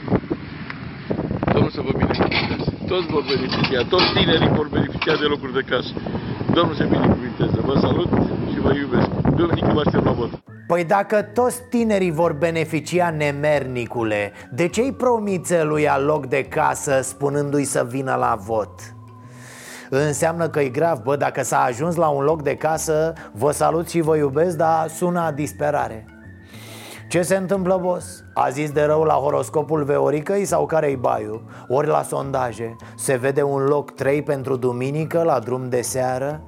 [1.53, 2.74] Domnul să vă binecuvânteze.
[2.87, 5.93] Toți vor beneficia, toți tinerii vor beneficia de locuri de casă.
[6.53, 7.59] Domnul să binecuvânteze.
[7.61, 8.09] Vă salut
[8.51, 9.07] și vă iubesc.
[9.35, 10.29] Duminică vă aștept la vot.
[10.67, 16.99] Păi dacă toți tinerii vor beneficia nemernicule De ce-i promițe lui al loc de casă
[17.01, 18.79] spunându-i să vină la vot?
[19.89, 23.89] Înseamnă că e grav, bă, dacă s-a ajuns la un loc de casă Vă salut
[23.89, 26.14] și vă iubesc, dar sună a disperare
[27.07, 28.23] ce se întâmplă, boss?
[28.33, 31.41] A zis de rău la horoscopul Veoricăi sau care-i baiu?
[31.67, 36.41] Ori la sondaje Se vede un loc 3 pentru duminică la drum de seară?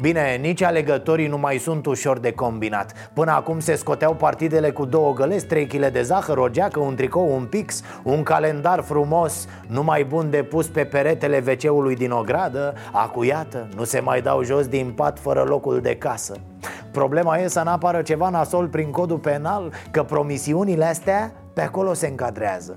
[0.00, 4.84] Bine, nici alegătorii nu mai sunt ușor de combinat Până acum se scoteau partidele cu
[4.84, 9.46] două găleți, trei kg de zahăr, o geacă, un tricou, un pix Un calendar frumos,
[9.66, 14.66] numai bun de pus pe peretele wc din ogradă Acuiată, nu se mai dau jos
[14.66, 16.34] din pat fără locul de casă
[16.92, 22.06] Problema e să n-apară ceva nasol prin codul penal Că promisiunile astea pe acolo se
[22.06, 22.74] încadrează.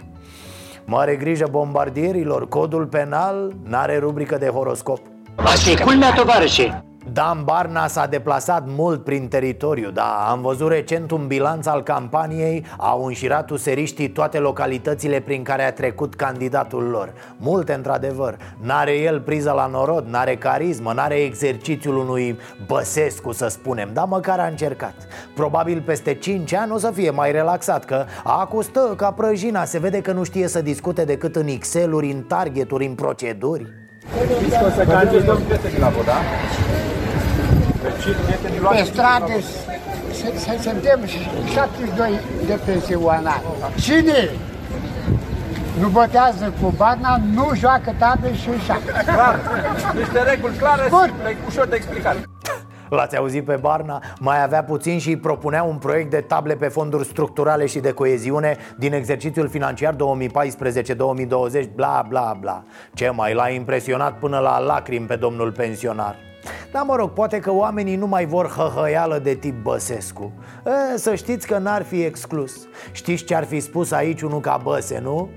[0.86, 5.00] Mare grijă bombardierilor, codul penal n-are rubrică de horoscop.
[5.36, 11.12] Asta e culmea, tovarășe Dan Barna s-a deplasat mult prin teritoriu, dar am văzut recent
[11.12, 17.14] un bilanț al campaniei Au înșirat useriștii toate localitățile prin care a trecut candidatul lor.
[17.38, 23.90] Multe într-adevăr N-are el priză la norod, n-are carismă, n-are exercițiul unui Băsescu să spunem
[23.94, 24.96] Dar măcar a încercat.
[25.36, 29.80] Probabil peste 5 ani o să fie mai relaxat Că acu stă ca prăjina Se
[29.80, 33.81] vede că nu știe să discute decât în Excel-uri, în targeturi, în proceduri
[34.40, 36.20] Știți că o să candidăm prieteni la vot, da?
[38.70, 39.34] Pe stradă
[40.62, 41.00] suntem
[41.54, 43.42] 72 de pensionari.
[43.76, 44.30] Cine
[45.80, 49.04] nu votează cu Barna, nu joacă table și șacă.
[49.06, 49.40] Clar,
[49.94, 52.16] niște reguli clare și ușor de explicat.
[52.96, 54.04] L-ați auzit pe Barna?
[54.20, 58.58] Mai avea puțin și propunea un proiect de table pe fonduri structurale și de coeziune
[58.78, 59.98] din exercițiul financiar 2014-2020,
[61.76, 66.16] bla bla bla Ce mai l-a impresionat până la lacrimi pe domnul pensionar
[66.72, 70.32] dar mă rog, poate că oamenii nu mai vor hăhăială de tip Băsescu
[70.94, 74.60] e, Să știți că n-ar fi exclus Știți ce ar fi spus aici unul ca
[74.64, 75.30] Băse, nu?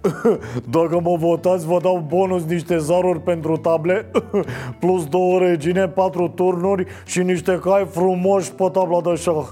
[0.76, 4.10] Dacă mă votați, vă dau bonus niște zaruri pentru table
[4.80, 9.46] Plus două regine, patru turnuri și niște cai frumoși pe tabla de șah.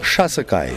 [0.00, 0.70] Șase cai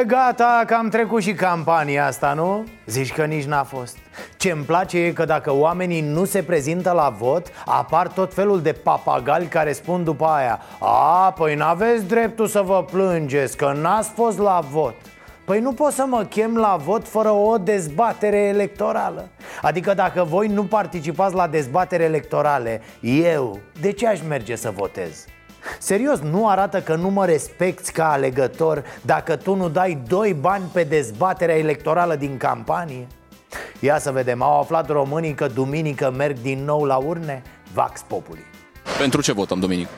[0.00, 2.64] E, gata, că am trecut și campania asta, nu?
[2.86, 3.96] Zici că nici n-a fost
[4.36, 8.72] Ce-mi place e că dacă oamenii nu se prezintă la vot Apar tot felul de
[8.72, 14.38] papagali care spun după aia A, păi n-aveți dreptul să vă plângeți, că n-ați fost
[14.38, 14.94] la vot
[15.44, 19.28] Păi nu pot să mă chem la vot fără o dezbatere electorală
[19.62, 25.24] Adică dacă voi nu participați la dezbatere electorale Eu, de ce aș merge să votez?
[25.78, 30.70] Serios, nu arată că nu mă respecti ca alegător dacă tu nu dai doi bani
[30.72, 33.06] pe dezbaterea electorală din campanie?
[33.80, 37.42] Ia să vedem, au aflat românii că duminică merg din nou la urne?
[37.72, 38.40] Vax Populi
[38.98, 39.90] Pentru ce votăm duminică?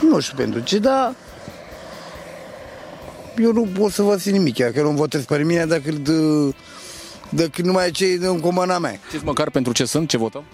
[0.00, 1.14] Nu știu pentru ce, dar
[3.36, 6.08] eu nu pot să vă țin nimic, chiar că nu votez pe mine decât,
[7.28, 8.98] decât numai cei din comuna mea.
[9.08, 10.44] Știți măcar pentru ce sunt, ce votăm?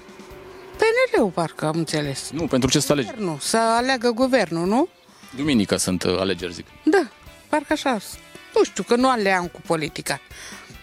[1.11, 2.31] PNL-ul, parcă am înțeles.
[2.31, 3.11] Nu, pentru ce să alegi?
[3.17, 4.89] Nu, să aleagă guvernul, nu?
[5.37, 6.67] Duminică sunt uh, alegeri, zic.
[6.85, 7.09] Da,
[7.49, 7.99] parcă așa.
[8.55, 10.21] Nu știu, că nu aleam cu politica.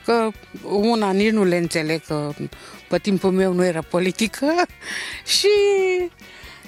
[0.06, 0.30] Că
[0.64, 2.32] una nici nu le înțeleg, că
[2.90, 4.46] pe timpul meu nu era politică
[5.38, 5.48] și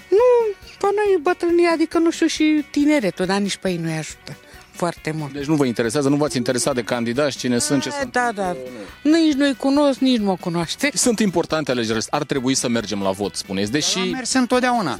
[0.09, 4.37] nu, pe noi bătrânii, adică nu știu și tineretul, dar nici pe ei nu-i ajută
[4.77, 5.33] foarte mult.
[5.33, 8.11] Deci nu vă interesează, nu v-ați interesat de candidați, cine sunt, ce Da, sunt?
[8.11, 8.55] Da, da.
[9.01, 10.91] Nici nu-i cunosc, nici nu mă cunoaște.
[10.93, 12.03] Sunt importante alegerile.
[12.09, 13.71] Ar trebui să mergem la vot, spuneți.
[13.71, 14.99] Deși, Am mers întotdeauna.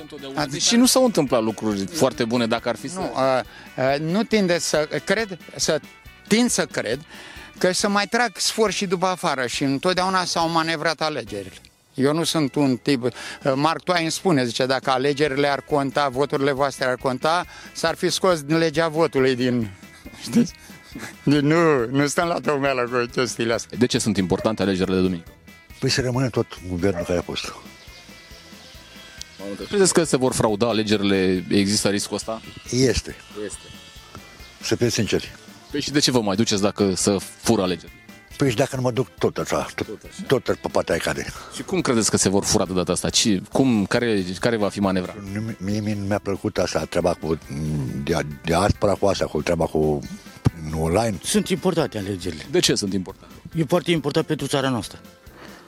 [0.50, 3.00] deși nu s-au întâmplat lucruri foarte bune dacă ar fi să...
[3.00, 3.42] Nu, uh,
[3.94, 5.80] uh, nu tinde să cred, să
[6.28, 7.00] tind să cred
[7.58, 11.56] că să mai trag sfor și după afară și întotdeauna s-au manevrat alegerile.
[11.98, 13.04] Eu nu sunt un tip...
[13.04, 13.12] uh,
[13.56, 18.42] Mark Twain spune, zice, dacă alegerile ar conta, voturile voastre ar conta, s-ar fi scos
[18.42, 19.70] din legea votului din...
[20.22, 20.54] Știți?
[21.24, 23.78] Deci nu, nu stăm la tăumeală cu chestiile astea.
[23.78, 25.32] De ce sunt importante alegerile de duminică?
[25.80, 27.54] Păi să rămână tot guvernul care a fost.
[29.68, 31.46] Credeți că se vor frauda alegerile?
[31.50, 32.42] Există riscul ăsta?
[32.72, 33.16] Este.
[33.46, 33.66] Este.
[34.62, 35.36] Să fim sinceri.
[35.72, 37.92] Păi și de ce vă mai duceți dacă să fură alegeri?
[38.38, 39.88] Păi și dacă nu mă duc tot așa, tot,
[40.28, 41.26] tot, tot pe partea aia cade.
[41.56, 43.10] Și cum credeți că se vor fura de data asta?
[43.10, 45.15] Ce, cum, care, care va fi manevra?
[45.34, 47.38] Nu- Mie, mie nu mi-a plăcut asta, treaba cu
[48.04, 50.00] de, de aspra cu asta, cu treaba cu
[50.80, 51.17] online.
[51.23, 52.45] Sunt importante alegerile.
[52.52, 53.34] De ce sunt importante?
[53.56, 55.00] E foarte important pentru țara noastră.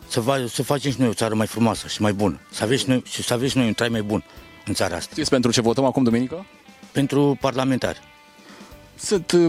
[0.08, 2.39] Să, va, să facem și noi o țară mai frumoasă și mai bună.
[2.51, 4.23] Să aveți și noi, și să aveți și noi un trai mai bun
[4.65, 5.10] în țara asta.
[5.12, 6.45] Știți pentru ce votăm acum duminică?
[6.91, 7.99] Pentru parlamentari.
[9.01, 9.45] Sunt, uh,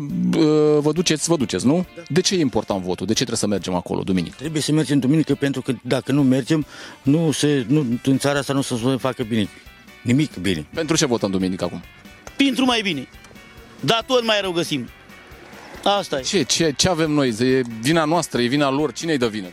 [0.79, 1.87] vă duceți, vă duceți, nu?
[2.09, 3.07] De ce e important votul?
[3.07, 4.35] De ce trebuie să mergem acolo duminică?
[4.39, 6.67] Trebuie să mergem duminică pentru că dacă nu mergem,
[7.03, 9.49] nu se, nu, în țara asta nu o să se facă bine.
[10.03, 10.67] Nimic bine.
[10.75, 11.83] Pentru ce votăm duminică acum?
[12.37, 13.09] Pentru mai bine.
[13.81, 14.89] Dar tot mai rău găsim.
[15.85, 16.23] Asta e.
[16.23, 17.29] Ce, ce, ce avem noi?
[17.29, 18.93] E vina noastră, e vina lor?
[18.93, 19.47] Cine-i dă vină?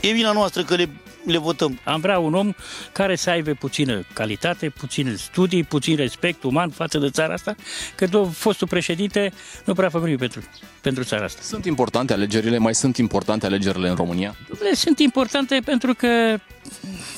[0.00, 0.88] E vina noastră că le,
[1.28, 1.78] le votăm.
[1.84, 2.52] Am vrea un om
[2.92, 7.54] care să aibă puțină calitate, puține studii, puțin respect uman față de țara asta,
[7.94, 9.32] că do- fostul președinte
[9.64, 10.40] nu prea a făcut nimic pentru,
[10.80, 11.40] pentru țara asta.
[11.42, 12.58] Sunt importante alegerile?
[12.58, 14.36] Mai sunt importante alegerile în România?
[14.62, 16.38] Le sunt importante pentru că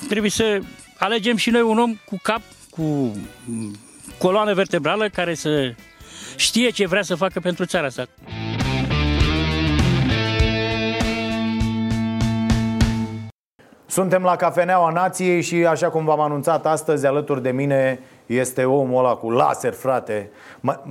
[0.08, 0.60] trebuie să
[0.98, 2.82] alegem și noi un om cu cap, cu
[3.44, 3.74] mm,
[4.18, 5.74] coloană vertebrală, care să
[6.36, 8.08] știe ce vrea să facă pentru țara asta.
[13.90, 18.98] Suntem la Cafeneaua Nației și așa cum v-am anunțat astăzi alături de mine este omul
[19.04, 20.30] ăla cu laser, frate.
[20.60, 20.82] Ma,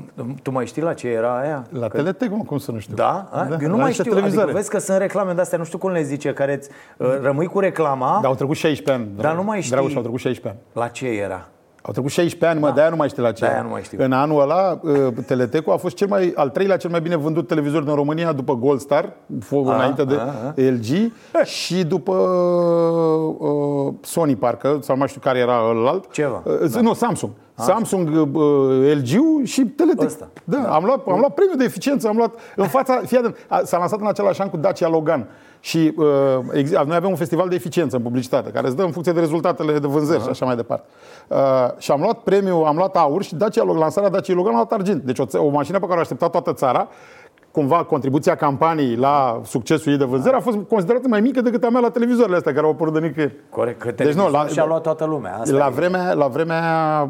[0.43, 1.65] tu mai știi la ce era aia?
[1.69, 2.95] La Că- Teletec, mă, cum să nu știu.
[2.95, 3.27] Da?
[3.31, 3.43] A?
[3.43, 4.12] Da, Eu nu la mai niște știu.
[4.12, 4.51] Adică televizoare.
[4.51, 7.45] vezi că sunt reclame de astea, nu știu cum le zice, care îți uh, rămâi
[7.45, 8.19] cu reclama.
[8.21, 9.21] Da, au trecut 16 ani.
[9.21, 9.71] Dar nu mai știi.
[9.71, 10.83] Dragoș, au trecut 16 ani.
[10.83, 11.47] La ce era?
[11.82, 12.74] Au trecut 16 ani, mă, da.
[12.74, 13.39] de-aia nu mai știu la ce.
[13.39, 13.65] De-aia era.
[13.65, 14.04] nu mai știu.
[14.04, 17.48] În anul ăla, uh, Teletecul a fost cel mai, al treilea cel mai bine vândut
[17.48, 20.54] televizor din România după Gold Star, fogul A, înainte de a, a.
[20.56, 21.12] LG,
[21.46, 22.13] și după
[23.39, 26.12] uh, Sony, parcă, sau nu mai știu care era ălalt.
[26.12, 26.44] Ceva.
[26.46, 27.32] Uh, Nu, Samsung.
[27.63, 30.06] Samsung, uh, LG și Teletec.
[30.06, 30.28] Ăsta.
[30.43, 33.62] Da, am luat, am luat premiul de eficiență, am luat în fața, fii atent, a-
[33.63, 35.28] s-a lansat în același an cu Dacia Logan.
[35.62, 36.06] Și uh,
[36.54, 39.19] ex- noi avem un festival de eficiență în publicitate, care îți dă în funcție de
[39.19, 40.86] rezultatele de vânzări și așa mai departe.
[41.28, 41.38] Uh,
[41.78, 44.72] și am luat premiul, am luat aur și Dacia Logan, lansarea Dacia Logan a luat
[44.72, 45.02] argint.
[45.04, 46.88] Deci o, ță- o mașină pe care o aștepta toată țara,
[47.51, 51.69] cumva contribuția campaniei la succesul ei de vânzări a fost considerată mai mică decât a
[51.69, 53.33] mea la televizoarele astea care au apărut de nicăieri.
[53.49, 55.38] Corect, că Deci nu, la, și-a luat toată lumea.
[55.39, 55.73] Asta la, e.
[55.75, 56.63] vremea, la vremea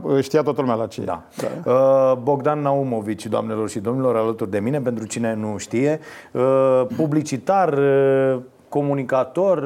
[0.04, 1.02] uh, știa toată lumea la ce.
[1.02, 1.24] Da.
[1.66, 6.00] Uh, Bogdan Naumovici, doamnelor și domnilor, alături de mine, pentru cine nu știe,
[6.32, 8.40] uh, publicitar, uh,
[8.70, 9.58] comunicator...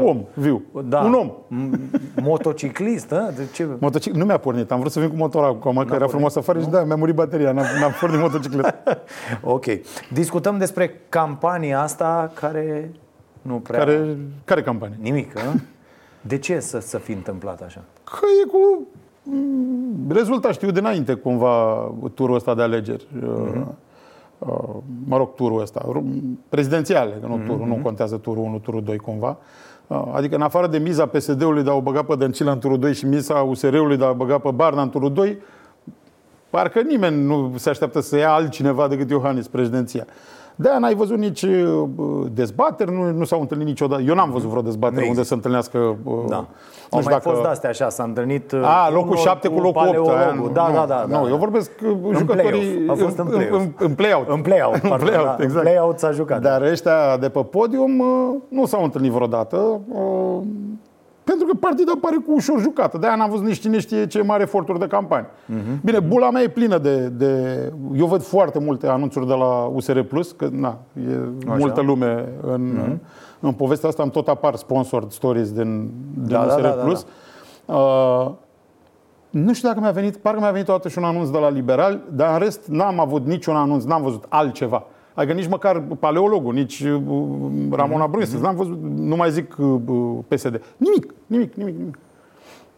[0.00, 0.62] uh, Om, viu.
[0.88, 1.00] Da.
[1.00, 1.32] Un om.
[1.48, 1.78] M-
[2.22, 3.30] Motociclist, a?
[3.36, 3.66] De ce?
[3.78, 4.12] Motocic...
[4.14, 6.10] Nu mi-a pornit, am vrut să vin cu motorul acum, că era pornit?
[6.10, 8.74] frumos afară și da, mi-a murit bateria, n-am, n-am pornit motocicletă.
[9.42, 9.64] Ok.
[10.12, 12.90] Discutăm despre campania asta care
[13.42, 13.78] nu prea...
[13.78, 14.96] Care, care campanie?
[15.00, 15.40] Nimic, a?
[16.20, 17.80] De ce să, să fi întâmplat așa?
[18.04, 18.86] Că e cu
[19.22, 23.06] mm, rezultat știu dinainte cumva turul ăsta de alegeri.
[23.20, 23.74] Mhm.
[24.48, 24.74] Uh,
[25.06, 26.04] mă rog, turul ăsta, ru-
[26.48, 29.36] prezidențiale, că nu Mhm, turul, nu contează turul 1, turul 2 cumva.
[29.86, 32.78] Uh, Adică în afară de miza PSD-ului de a o băga pe Dăncilă în turul
[32.78, 35.38] 2 și miza USR-ului de a o băga pe Barna în turul 2,
[36.50, 40.06] parcă nimeni nu se așteaptă să ia altcineva decât Iohannis președinția.
[40.56, 41.88] De-aia n-ai văzut nici uh,
[42.32, 44.02] dezbateri, nu, nu s-au întâlnit niciodată.
[44.02, 45.28] Eu n-am văzut vreo dezbatere Nu unde există.
[45.28, 45.78] să întâlnească...
[45.78, 46.36] uh, Da.
[46.36, 46.46] nu
[46.90, 49.54] Au știu mai dacă- fost de-astea așa, s-a întâlnit uh, a, locul unul 7 cu
[49.54, 49.74] locul 8.
[49.76, 50.14] paleologul.
[50.16, 51.04] aia nu- Da, nu, da, da.
[51.18, 51.30] Nu, da.
[51.30, 52.50] eu vorbesc uh, În jucătorii...
[52.50, 53.00] play-off.
[53.00, 53.60] A fost în play-off.
[53.60, 54.28] În, în play-out.
[54.28, 55.34] În play-out, În pardon, play-out, da.
[55.38, 55.62] În exact.
[55.64, 56.40] play-out s-a jucat.
[56.40, 58.06] Dar ăștia de pe podium uh,
[58.48, 59.80] nu s-au întâlnit vreodată.
[61.24, 62.98] Uh, Pentru că partida pare cu ușor jucată.
[62.98, 65.26] De-aia n-am văzut nici cine știe ce mare eforturi de campanie.
[65.46, 65.80] Mhm.
[65.84, 67.72] Bine, bula mea e plină de, de...
[67.96, 71.56] Eu văd foarte multe anunțuri de la USR Plus, că na, e Așa.
[71.58, 73.00] multă lume în, Mhm.
[73.40, 74.02] în povestea asta.
[74.02, 77.06] Îmi tot apar sponsored stories din, din Da, da, USR da, da, Plus.
[77.64, 78.30] Uh,
[79.30, 82.00] nu știu dacă mi-a venit, parcă mi-a venit toată și un anunț de la Liberal,
[82.12, 84.84] dar în rest n-am avut niciun anunț, n-am văzut altceva.
[85.14, 87.00] Adică nici măcar paleologul, nici uh,
[87.70, 90.60] Ramona Bruises, n-am văzut, nu mai zic uh, PSD.
[90.76, 91.98] Nimic, nimic, nimic, nimic.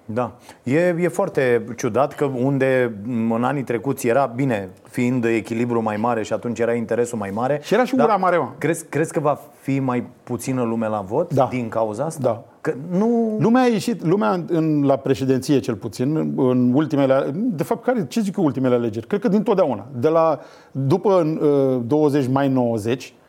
[0.05, 0.33] Da.
[0.63, 5.97] E, e foarte ciudat că unde m, în anii trecuți era, bine, fiind echilibru mai
[5.97, 7.61] mare și atunci era interesul mai mare.
[7.63, 8.49] Și era și ura mare, mă.
[8.59, 11.49] Crezi, crezi că va fi mai puțină lume la vot Da.
[11.51, 12.23] din cauza asta?
[12.23, 12.45] Da.
[12.67, 13.37] Că nu...
[13.41, 17.85] Lumea a ieșit, lumea în, în, la președinție cel puțin, în, în ultimele, de fapt,
[17.85, 19.07] care, ce zic eu ultimele alegeri?
[19.07, 19.87] Cred că dintotdeauna.
[19.99, 20.39] De la,
[20.73, 23.26] după uh, 20 mai 90, uh,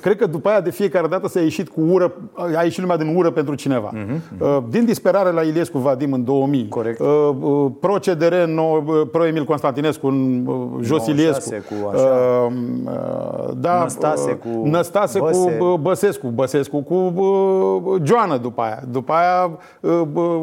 [0.00, 2.12] cred că după aia de fiecare dată s-a ieșit cu ură,
[2.56, 3.90] a ieșit lumea din ură pentru cineva.
[4.38, 6.98] Uh, din disperare la Iliescu Vadim în 2000, Corect.
[7.00, 7.06] Uh,
[7.40, 12.06] uh, pro-CDR, nou, uh, pro-Emil Constantinescu în uh, Jos 96 Iliescu, cu așa.
[12.46, 12.52] Uh,
[12.84, 15.56] uh, da, Năstase uh, cu Năstase Băse.
[15.56, 18.82] cu uh, Băsescu, Băsescu cu uh, Joană după aia.
[18.90, 19.50] După aia
[19.80, 20.40] uh, uh,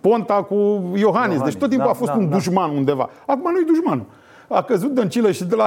[0.00, 1.00] Ponta cu Iohannis.
[1.00, 2.34] Iohannis, Deci tot timpul da, a fost da, un da.
[2.36, 3.08] dușman undeva.
[3.26, 4.04] Acum nu-i dușman.
[4.48, 5.66] A căzut Dăncilă și de la,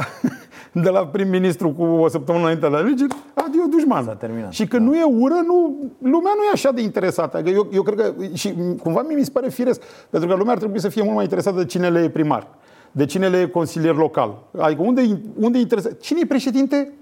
[0.84, 4.04] de la prim-ministru cu o săptămână înainte de alegeri, adio dușman.
[4.04, 4.52] S-a terminat.
[4.52, 7.38] Și că nu e ură, nu, lumea nu e așa de interesată.
[7.38, 8.54] Adică eu, eu cred că, și
[8.84, 11.24] cumva mie mi se pare firesc, pentru că lumea ar trebui să fie mult mai
[11.24, 12.48] interesată de cine le e primar,
[12.92, 14.38] de cine le e consilier local.
[14.58, 16.00] Adică unde, unde e interesat?
[16.00, 16.94] Cine e președinte?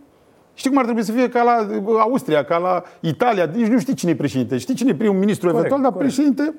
[0.53, 3.49] Știi cum ar trebui să fie ca la uh, Austria, ca la Italia?
[3.55, 4.57] Nici nu știi cine e președinte.
[4.57, 6.13] Știi cine e primul ministru Corect, eventual, dar corect.
[6.13, 6.53] președinte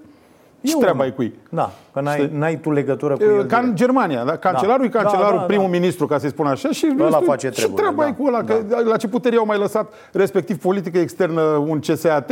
[0.67, 0.83] ce unul.
[0.89, 1.35] treaba e cu ei?
[1.49, 2.39] Da, că n-ai, Știi?
[2.39, 3.45] n-ai tu legătură cu Uh, el.
[3.45, 3.79] Ca în direct.
[3.79, 4.37] Germania, da?
[4.37, 5.71] Cancelarul e Da, cancelarul, da, da, primul da.
[5.71, 8.27] ministru, ca să-i spun așa, și Ăla restul- face ce treburile, treaba da, e cu
[8.27, 8.43] ăla?
[8.45, 8.55] Că
[8.85, 12.31] la ce putere au mai lăsat, respectiv politică externă, un CSAT?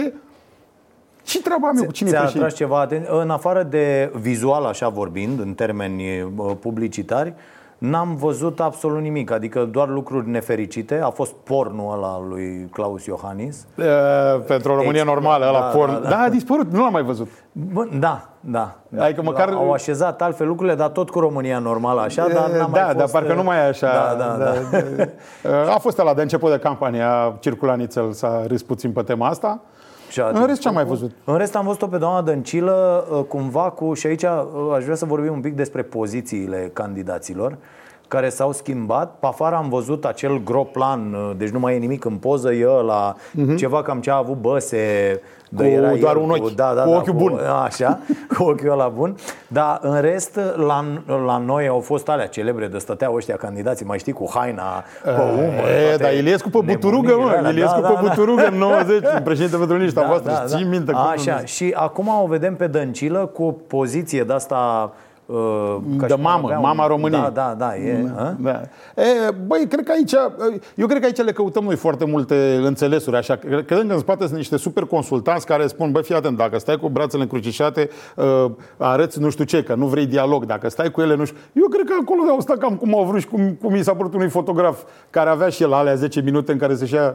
[1.23, 2.47] Ce treaba am eu cu cine e Ți-a președinte?
[2.47, 3.09] atras ceva atenție?
[3.23, 7.35] În afară de vizual, așa vorbind, în termeni uh, publicitari,
[7.89, 9.31] n-am văzut absolut nimic.
[9.31, 11.01] Adică doar lucruri nefericite.
[11.03, 13.67] A fost pornul ăla al lui Claus Iohannis.
[13.79, 13.85] Uh,
[14.47, 15.93] pentru o România Ex- normală, ăla da, porn.
[15.93, 16.19] da, Da, da.
[16.19, 17.29] a dispărut, nu l-am mai văzut.
[17.53, 18.75] Bă, da, da.
[18.99, 22.81] Adică măcar- Au așezat altfel lucrurile, dar tot cu România normală, așa, dar n-a mai
[22.81, 22.97] da, fost...
[22.97, 23.87] dar parcă nu mai e așa.
[23.87, 24.79] Da, da, da.
[25.51, 29.03] Uh, A fost ăla de început de campanie, a circulat nițel, s-a râs puțin pe
[29.03, 29.61] tema asta.
[30.11, 31.11] Și a- În rest, ce am mai văzut?
[31.25, 34.31] În rest am văzut-o pe doamna Dăncilă uh, cumva cu, și aici uh,
[34.77, 37.57] aș vrea să vorbim un pic despre pozițiile candidaților
[38.09, 39.17] care s-au schimbat.
[39.21, 42.53] Pe afară am văzut acel gro plan, uh, deci nu mai e nimic în poză,
[42.53, 43.15] e ăla,
[43.57, 45.21] ceva cam ce a avut Băse.
[45.55, 45.63] Mhm.
[45.63, 47.41] Cu era doar el, un ochi, da, da, cu da, ochiul bun.
[47.65, 47.99] Așa,
[48.37, 49.17] cu ochiul ăla bun.
[49.49, 50.85] Dar în rest, la,
[51.27, 55.11] la noi au fost alea celebre de stăteau ăștia candidații, mai știi, cu haina pe
[55.11, 55.69] umăr.
[55.71, 57.51] E, toate dar Iliescu pe buturugă, nebunile mă, alea.
[57.51, 58.09] Iliescu Da, pe da, da.
[58.09, 60.93] buturugă în 90, președinte pentru liniștea voastră, ții minte.
[60.93, 65.04] cum Așa, nu- și acum o vedem pe Dăncilă cu o poziție de asta uh,
[65.27, 67.21] ca de și cum mamă, avea un- mama României.
[67.21, 68.13] Da, da, da, e.
[68.17, 68.37] a?
[68.41, 68.61] Da.
[68.97, 70.13] E, băi, cred că aici,
[70.75, 73.37] eu cred că aici le căutăm noi foarte multe înțelesuri, așa.
[73.37, 76.77] Credem că în spate sunt niște super consultanți care spun, băi, fii atent, dacă stai
[76.77, 81.01] cu brațele încrucișate, uh, arăți nu știu ce, că nu vrei dialog, dacă stai cu
[81.01, 81.39] ele, nu știu.
[81.53, 83.95] Eu cred că acolo au stat cam cum au vrut și cum, cum i s-a
[83.95, 87.15] părut unui fotograf care avea și el alea 10 minute în care să-și ia uh,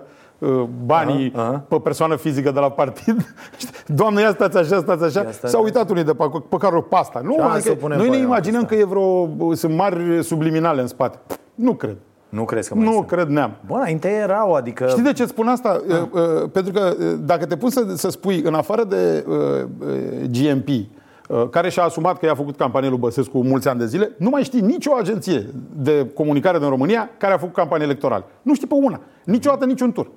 [0.86, 3.34] banii Aha, pe persoană fizică de la partid.
[4.00, 5.22] Doamne, ia stați așa, stați așa.
[5.22, 7.22] Ia stați S-au uitat unii de pe, pe care o pasta.
[7.24, 9.30] Nu, Și hai să adică o punem noi pe ne ea, imaginăm că e vreo,
[9.54, 11.20] sunt mari subliminale în spate.
[11.56, 11.98] Nu cred.
[12.30, 13.08] Nu crezi că mai Nu sunt?
[13.08, 13.52] cred neam.
[13.68, 14.88] Bă, înainte erau, adică...
[14.88, 15.82] Știi de ce spun asta?
[15.88, 19.36] Uh, uh, Pentru că uh, dacă te pun să, să spui, în afară de uh,
[19.80, 23.86] uh, GMP, uh, care și-a asumat că i-a făcut campanie lui Băsescu mulți ani de
[23.86, 28.26] zile, nu mai știi nicio agenție de comunicare din România care a făcut campanie electorală.
[28.42, 29.00] Nu știi pe una.
[29.24, 30.12] Niciodată niciun tur.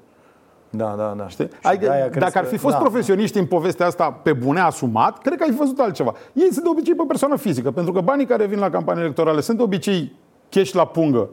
[0.76, 1.28] Da, da, da.
[1.28, 1.44] Știi?
[1.48, 2.80] Și Adică, de-aia crezi dacă ar că- fi fost da.
[2.80, 6.14] profesioniști în povestea asta pe bune, asumat, cred că ai fi văzut altceva.
[6.32, 9.40] Ei sunt de obicei pe persoană fizică, pentru că banii care vin la campanii electorale
[9.40, 10.12] sunt de obicei
[10.48, 11.28] cash la pungă.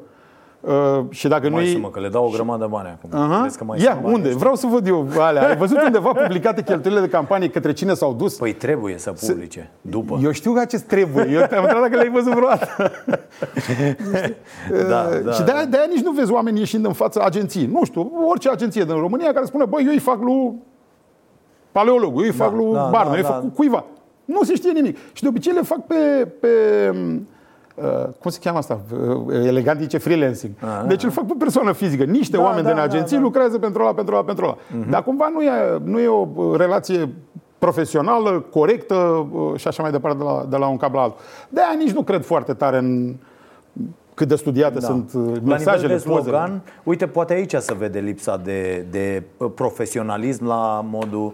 [0.61, 3.19] Uh, și dacă Mai nu sumă, că le dau o grămadă de bani acum.
[3.19, 3.39] Aha.
[3.39, 4.27] Crezi că mai Ia, sunt bani unde?
[4.27, 4.39] ăștia?
[4.39, 5.47] Vreau să văd eu alea.
[5.47, 8.35] Ai văzut undeva publicate cheltuielile de campanie către cine s-au dus?
[8.35, 10.19] Păi trebuie să publice, după.
[10.23, 11.29] Eu știu că acest trebuie.
[11.31, 12.67] Eu te-am întrebat dacă l-ai văzut vreodată.
[14.89, 17.65] Da, Uh, da, și de-aia, de-aia nici nu vezi oameni ieșind în fața agenției.
[17.65, 20.53] Nu știu, orice agenție din România care spune, băi, eu îi fac lui
[21.71, 23.27] paleologul, eu îi fac lui da, Barna, da, eu îi da.
[23.27, 23.85] fac cu cuiva.
[24.25, 24.97] Nu se știe nimic.
[25.13, 26.49] Și de obicei le fac pe, pe
[27.83, 28.79] uh, cum se cheamă asta?
[28.93, 30.53] Uh, elegant zice freelancing.
[30.87, 32.03] Deci îl fac pe persoană fizică.
[32.03, 33.21] Niște Da, oameni da, din da, agenții da.
[33.21, 34.57] lucrează pentru ăla, pentru ăla, pentru ăla.
[34.89, 35.51] Dar cumva nu e,
[35.83, 37.09] nu e o uh, relație
[37.57, 41.19] profesională, corectă uh, și așa mai departe de la, de la un cap la altul.
[41.49, 43.15] De aia nici nu cred foarte tare în
[44.13, 44.85] cât de studiate Da.
[44.85, 46.21] sunt uh, La nivel mesajele, de pozele.
[46.21, 51.33] slogan, uite, poate aici se vede lipsa de, de uh, profesionalism la modul...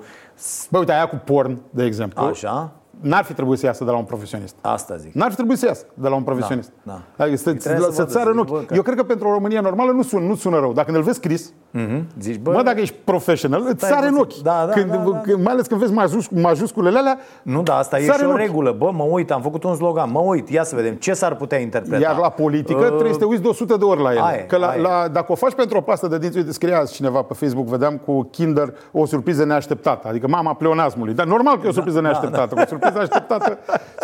[0.70, 2.24] Bă, uite, aia cu porn, de exemplu.
[2.24, 2.72] Așa?
[3.02, 4.56] N-ar fi trebuit să iasă de la un profesionist.
[4.62, 5.14] Asta zic.
[5.14, 6.72] N-ar fi trebuit să iasă de la un profesionist.
[6.84, 8.66] Da, Adică să, trebuie să, să să vadă, țară să în zic, bă, ochi.
[8.66, 10.74] că- Eu cred că pentru o România normală nu sună, nu sună rău.
[10.74, 12.06] Dacă ne-l vezi scris, Mhm.
[12.20, 14.38] Zici, bă, bă, dacă ești professional, îți Stai sare în puțin.
[14.38, 14.44] ochi.
[14.44, 15.20] Da, da, când, da, da.
[15.20, 18.30] când- mai ales când vezi majus, majusculele alea, Nu, da, asta e Sare și în
[18.30, 18.40] o ochi.
[18.40, 18.76] regulă.
[18.78, 21.58] Bă, mă uit, am făcut un slogan, mă uit, ia să vedem ce s-ar putea
[21.60, 22.02] interpreta.
[22.02, 24.22] Iar la politică Uh, trebuie să te uiți de 100 de ori la el.
[24.22, 24.82] aia e, că la, aia e.
[24.82, 27.66] la, dacă o faci pentru o pastă de dinți, uite, scria azi cineva pe Facebook,
[27.68, 30.08] vedeam cu Kinder o surpriză neașteptată.
[30.08, 31.14] Adică mama pleonasmului.
[31.14, 32.56] Dar normal că e o surpriză da, neașteptată.
[32.56, 33.58] Cu surpriza așteptată,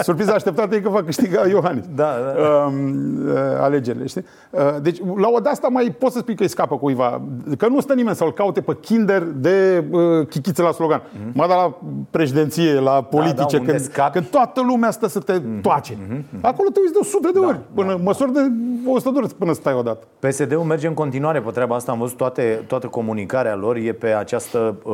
[0.04, 1.86] surpriza așteptată e că va câștiga Iohannis.
[1.96, 2.42] Da, da.
[2.66, 4.26] Um, uh, alegerile, știi?
[4.50, 7.22] Uh, deci, la o de asta mai poți să spui că îi scapă cuiva.
[7.62, 11.02] Că nu stă nimeni să-l caute pe Kinder de uh, chichițe la slogan.
[11.02, 11.34] Mm-hmm.
[11.34, 11.78] Mă da la
[12.10, 13.52] președinție, la politice, Mhm.
[13.52, 14.12] da, unde când, scapi.
[14.14, 15.62] când toată lumea stă să te Mhm.
[15.62, 15.98] toace.
[16.42, 18.40] Acolo te uiți de 100 de ori, până măsori de
[18.86, 20.08] 100 de ori până stai odată.
[20.20, 21.92] PSD-ul merge în continuare pe treaba asta.
[21.92, 24.94] Am văzut toate, toată comunicarea lor e pe această uh,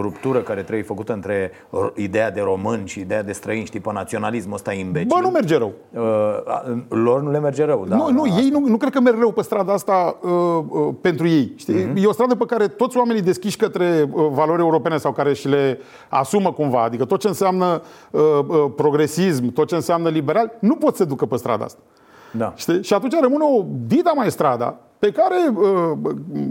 [0.00, 3.90] ruptură care trebuie făcută între r- ideea de român și ideea de străini, știi, pe
[3.92, 5.08] naționalismul ăsta imbecil.
[5.08, 5.72] Bă, nu merge rău.
[5.94, 6.02] Uh,
[6.46, 7.96] a- lor nu le merge rău, da.
[7.96, 10.30] nu, nu, da, ei nu, nu cred că merg rău pe strada asta uh,
[10.68, 11.52] uh, pentru ei.
[11.56, 11.74] Știi?
[11.84, 11.96] Mhm.
[12.00, 15.48] E o stradă pe care toți oamenii deschiși către uh, valori europene sau care și
[15.48, 20.74] le asumă cumva, adică tot ce înseamnă uh, uh, progresism, tot ce înseamnă liberal, nu
[20.74, 21.80] pot să ducă pe strada asta.
[22.32, 22.52] Da.
[22.56, 22.82] Știi?
[22.82, 25.98] Și atunci rămâne o dita mai strada pe care uh,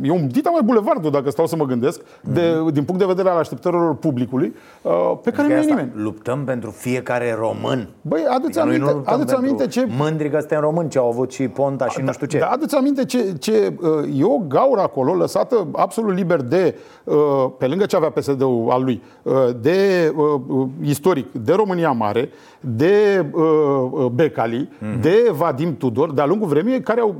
[0.02, 2.41] e un dita mai bulevardul, dacă stau să mă gândesc, de,
[2.74, 4.91] din punct de vedere al așteptărilor publicului, uh,
[5.24, 5.91] pe care Că nu e asta, nimeni.
[5.95, 7.89] Luptăm pentru fiecare român.
[8.02, 10.89] Băi, aduți Adică noi aminte, nu luptăm aduți pentru aminte ce Mândri că suntem români,
[10.89, 12.38] ce au avut și Ponta și nu știu ce.
[12.38, 17.16] Da, aduți aminte ce, ce uh, e o gaură acolo lăsată absolut liber de, uh,
[17.58, 19.78] pe lângă ce avea PSD-ul al lui, uh, de
[20.16, 22.30] uh, uh, istoric, de România Mare,
[22.60, 23.43] de uh,
[23.91, 25.02] uh, Becali, Mhm.
[25.02, 27.16] de Vadim Tudor, de-a lungul vremii, care au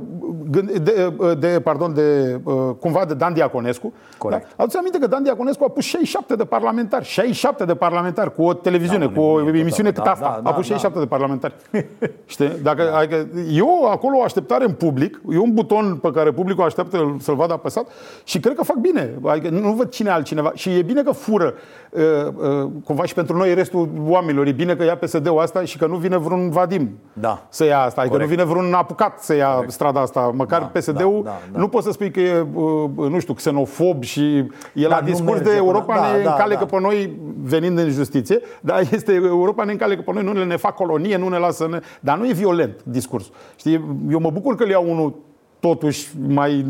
[0.50, 3.92] gând- de, uh, de, pardon, de, uh, cumva de Dan Diaconescu.
[4.18, 4.42] Corect.
[4.42, 4.62] Da?
[4.62, 8.52] Aduți aminte că Dan Diaconescu a pus 67 de parlamentari, 67 de parlamentari cu o
[8.52, 10.14] televiziune, Da, cu o nebunie emisiune totală.
[10.14, 10.34] cât asta.
[10.36, 10.74] Da, da, a pus da.
[10.76, 11.54] 67 de parlamentari.
[12.26, 12.52] Știi?
[12.62, 12.96] Dacă, da.
[12.96, 17.16] adică, e o, acolo o așteptare în public, e un buton pe care publicul așteaptă
[17.20, 17.86] să-l vadă apăsat
[18.24, 19.14] și cred că fac bine.
[19.26, 20.50] Adică nu văd cine altcineva.
[20.54, 21.54] Și e bine că fură
[21.90, 22.00] uh,
[22.36, 24.46] uh, cumva și pentru noi restul oamenilor.
[24.46, 27.42] E bine că ia PSD-ul asta și că nu vine vreun Vadim Da.
[27.48, 28.00] să ia asta.
[28.00, 28.30] Adică Corect.
[28.30, 29.72] nu vine vreun apucat să ia Corect.
[29.72, 30.30] strada asta.
[30.34, 31.58] Măcar Da, PSD-ul da, da, da.
[31.58, 34.36] nu poți să spui că e, uh, nu știu, xenofob și
[34.74, 36.76] e Da, la nu discurs merge de până- Europa da, ne da, încalecă da.
[36.76, 40.74] pe noi venind în justiție, dar este Europa ne încalecă pe noi, nu ne fac
[40.74, 41.80] colonie, nu ne lasă, ne...
[42.00, 43.34] dar nu e violent discursul.
[43.56, 45.14] Știi, eu mă bucur că le iau unul
[45.60, 46.66] totuși mai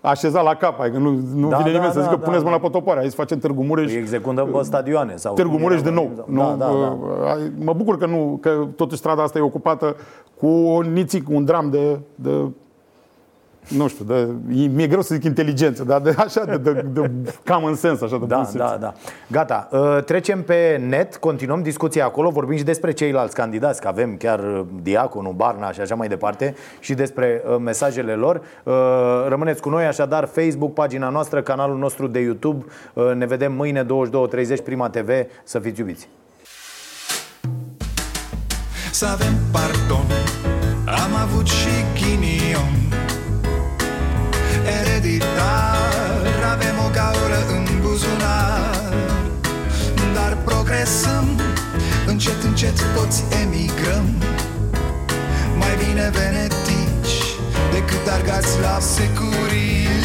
[0.00, 2.42] așezat la cap, adică nu, nu Da, vine da, nimeni să da, zică da, puneți
[2.42, 2.48] da.
[2.50, 5.16] mâna pe topoare, aici facem Târgu Mureș, Îi executăm pe stadioane.
[5.16, 6.10] Sau Târgu Mureș de nou.
[6.16, 6.66] Da, Nu, da, da.
[6.70, 9.96] uh, ai- Mă bucur că nu, că totuși strada asta e ocupată
[10.36, 12.30] cu o nițic, un dram de, de
[13.68, 14.28] nu știu, de,
[14.62, 17.10] e- mi-e greu să zic inteligență, dar de așa, de, de, de
[17.48, 18.56] common sense, așa de bun Da, simț.
[18.62, 18.92] da, da.
[19.30, 19.68] Gata.
[19.72, 24.38] Uh, Trecem pe net, continuăm discuția acolo, vorbim și despre ceilalți candidați, că avem chiar
[24.38, 28.40] uh, Diaconu, Barna și așa mai departe, și despre uh, mesajele lor.
[28.62, 28.74] Uh,
[29.28, 32.64] Rămâneți cu noi, așadar, Facebook, pagina noastră, canalul nostru de YouTube.
[32.94, 33.88] Uh, Ne vedem mâine 22.30,
[34.64, 35.08] Prima TV.
[35.44, 36.08] Să fiți iubiți!
[38.90, 40.06] Să avem pardon
[40.84, 42.77] Am avut și ghinion
[45.08, 48.92] Ereditar Avem o gaură în buzunar.
[50.14, 51.40] Dar progresăm.
[52.06, 54.06] Încet, încet toți emigrăm.
[55.58, 57.16] Mai bine venetici
[57.72, 59.97] Decât argați la securii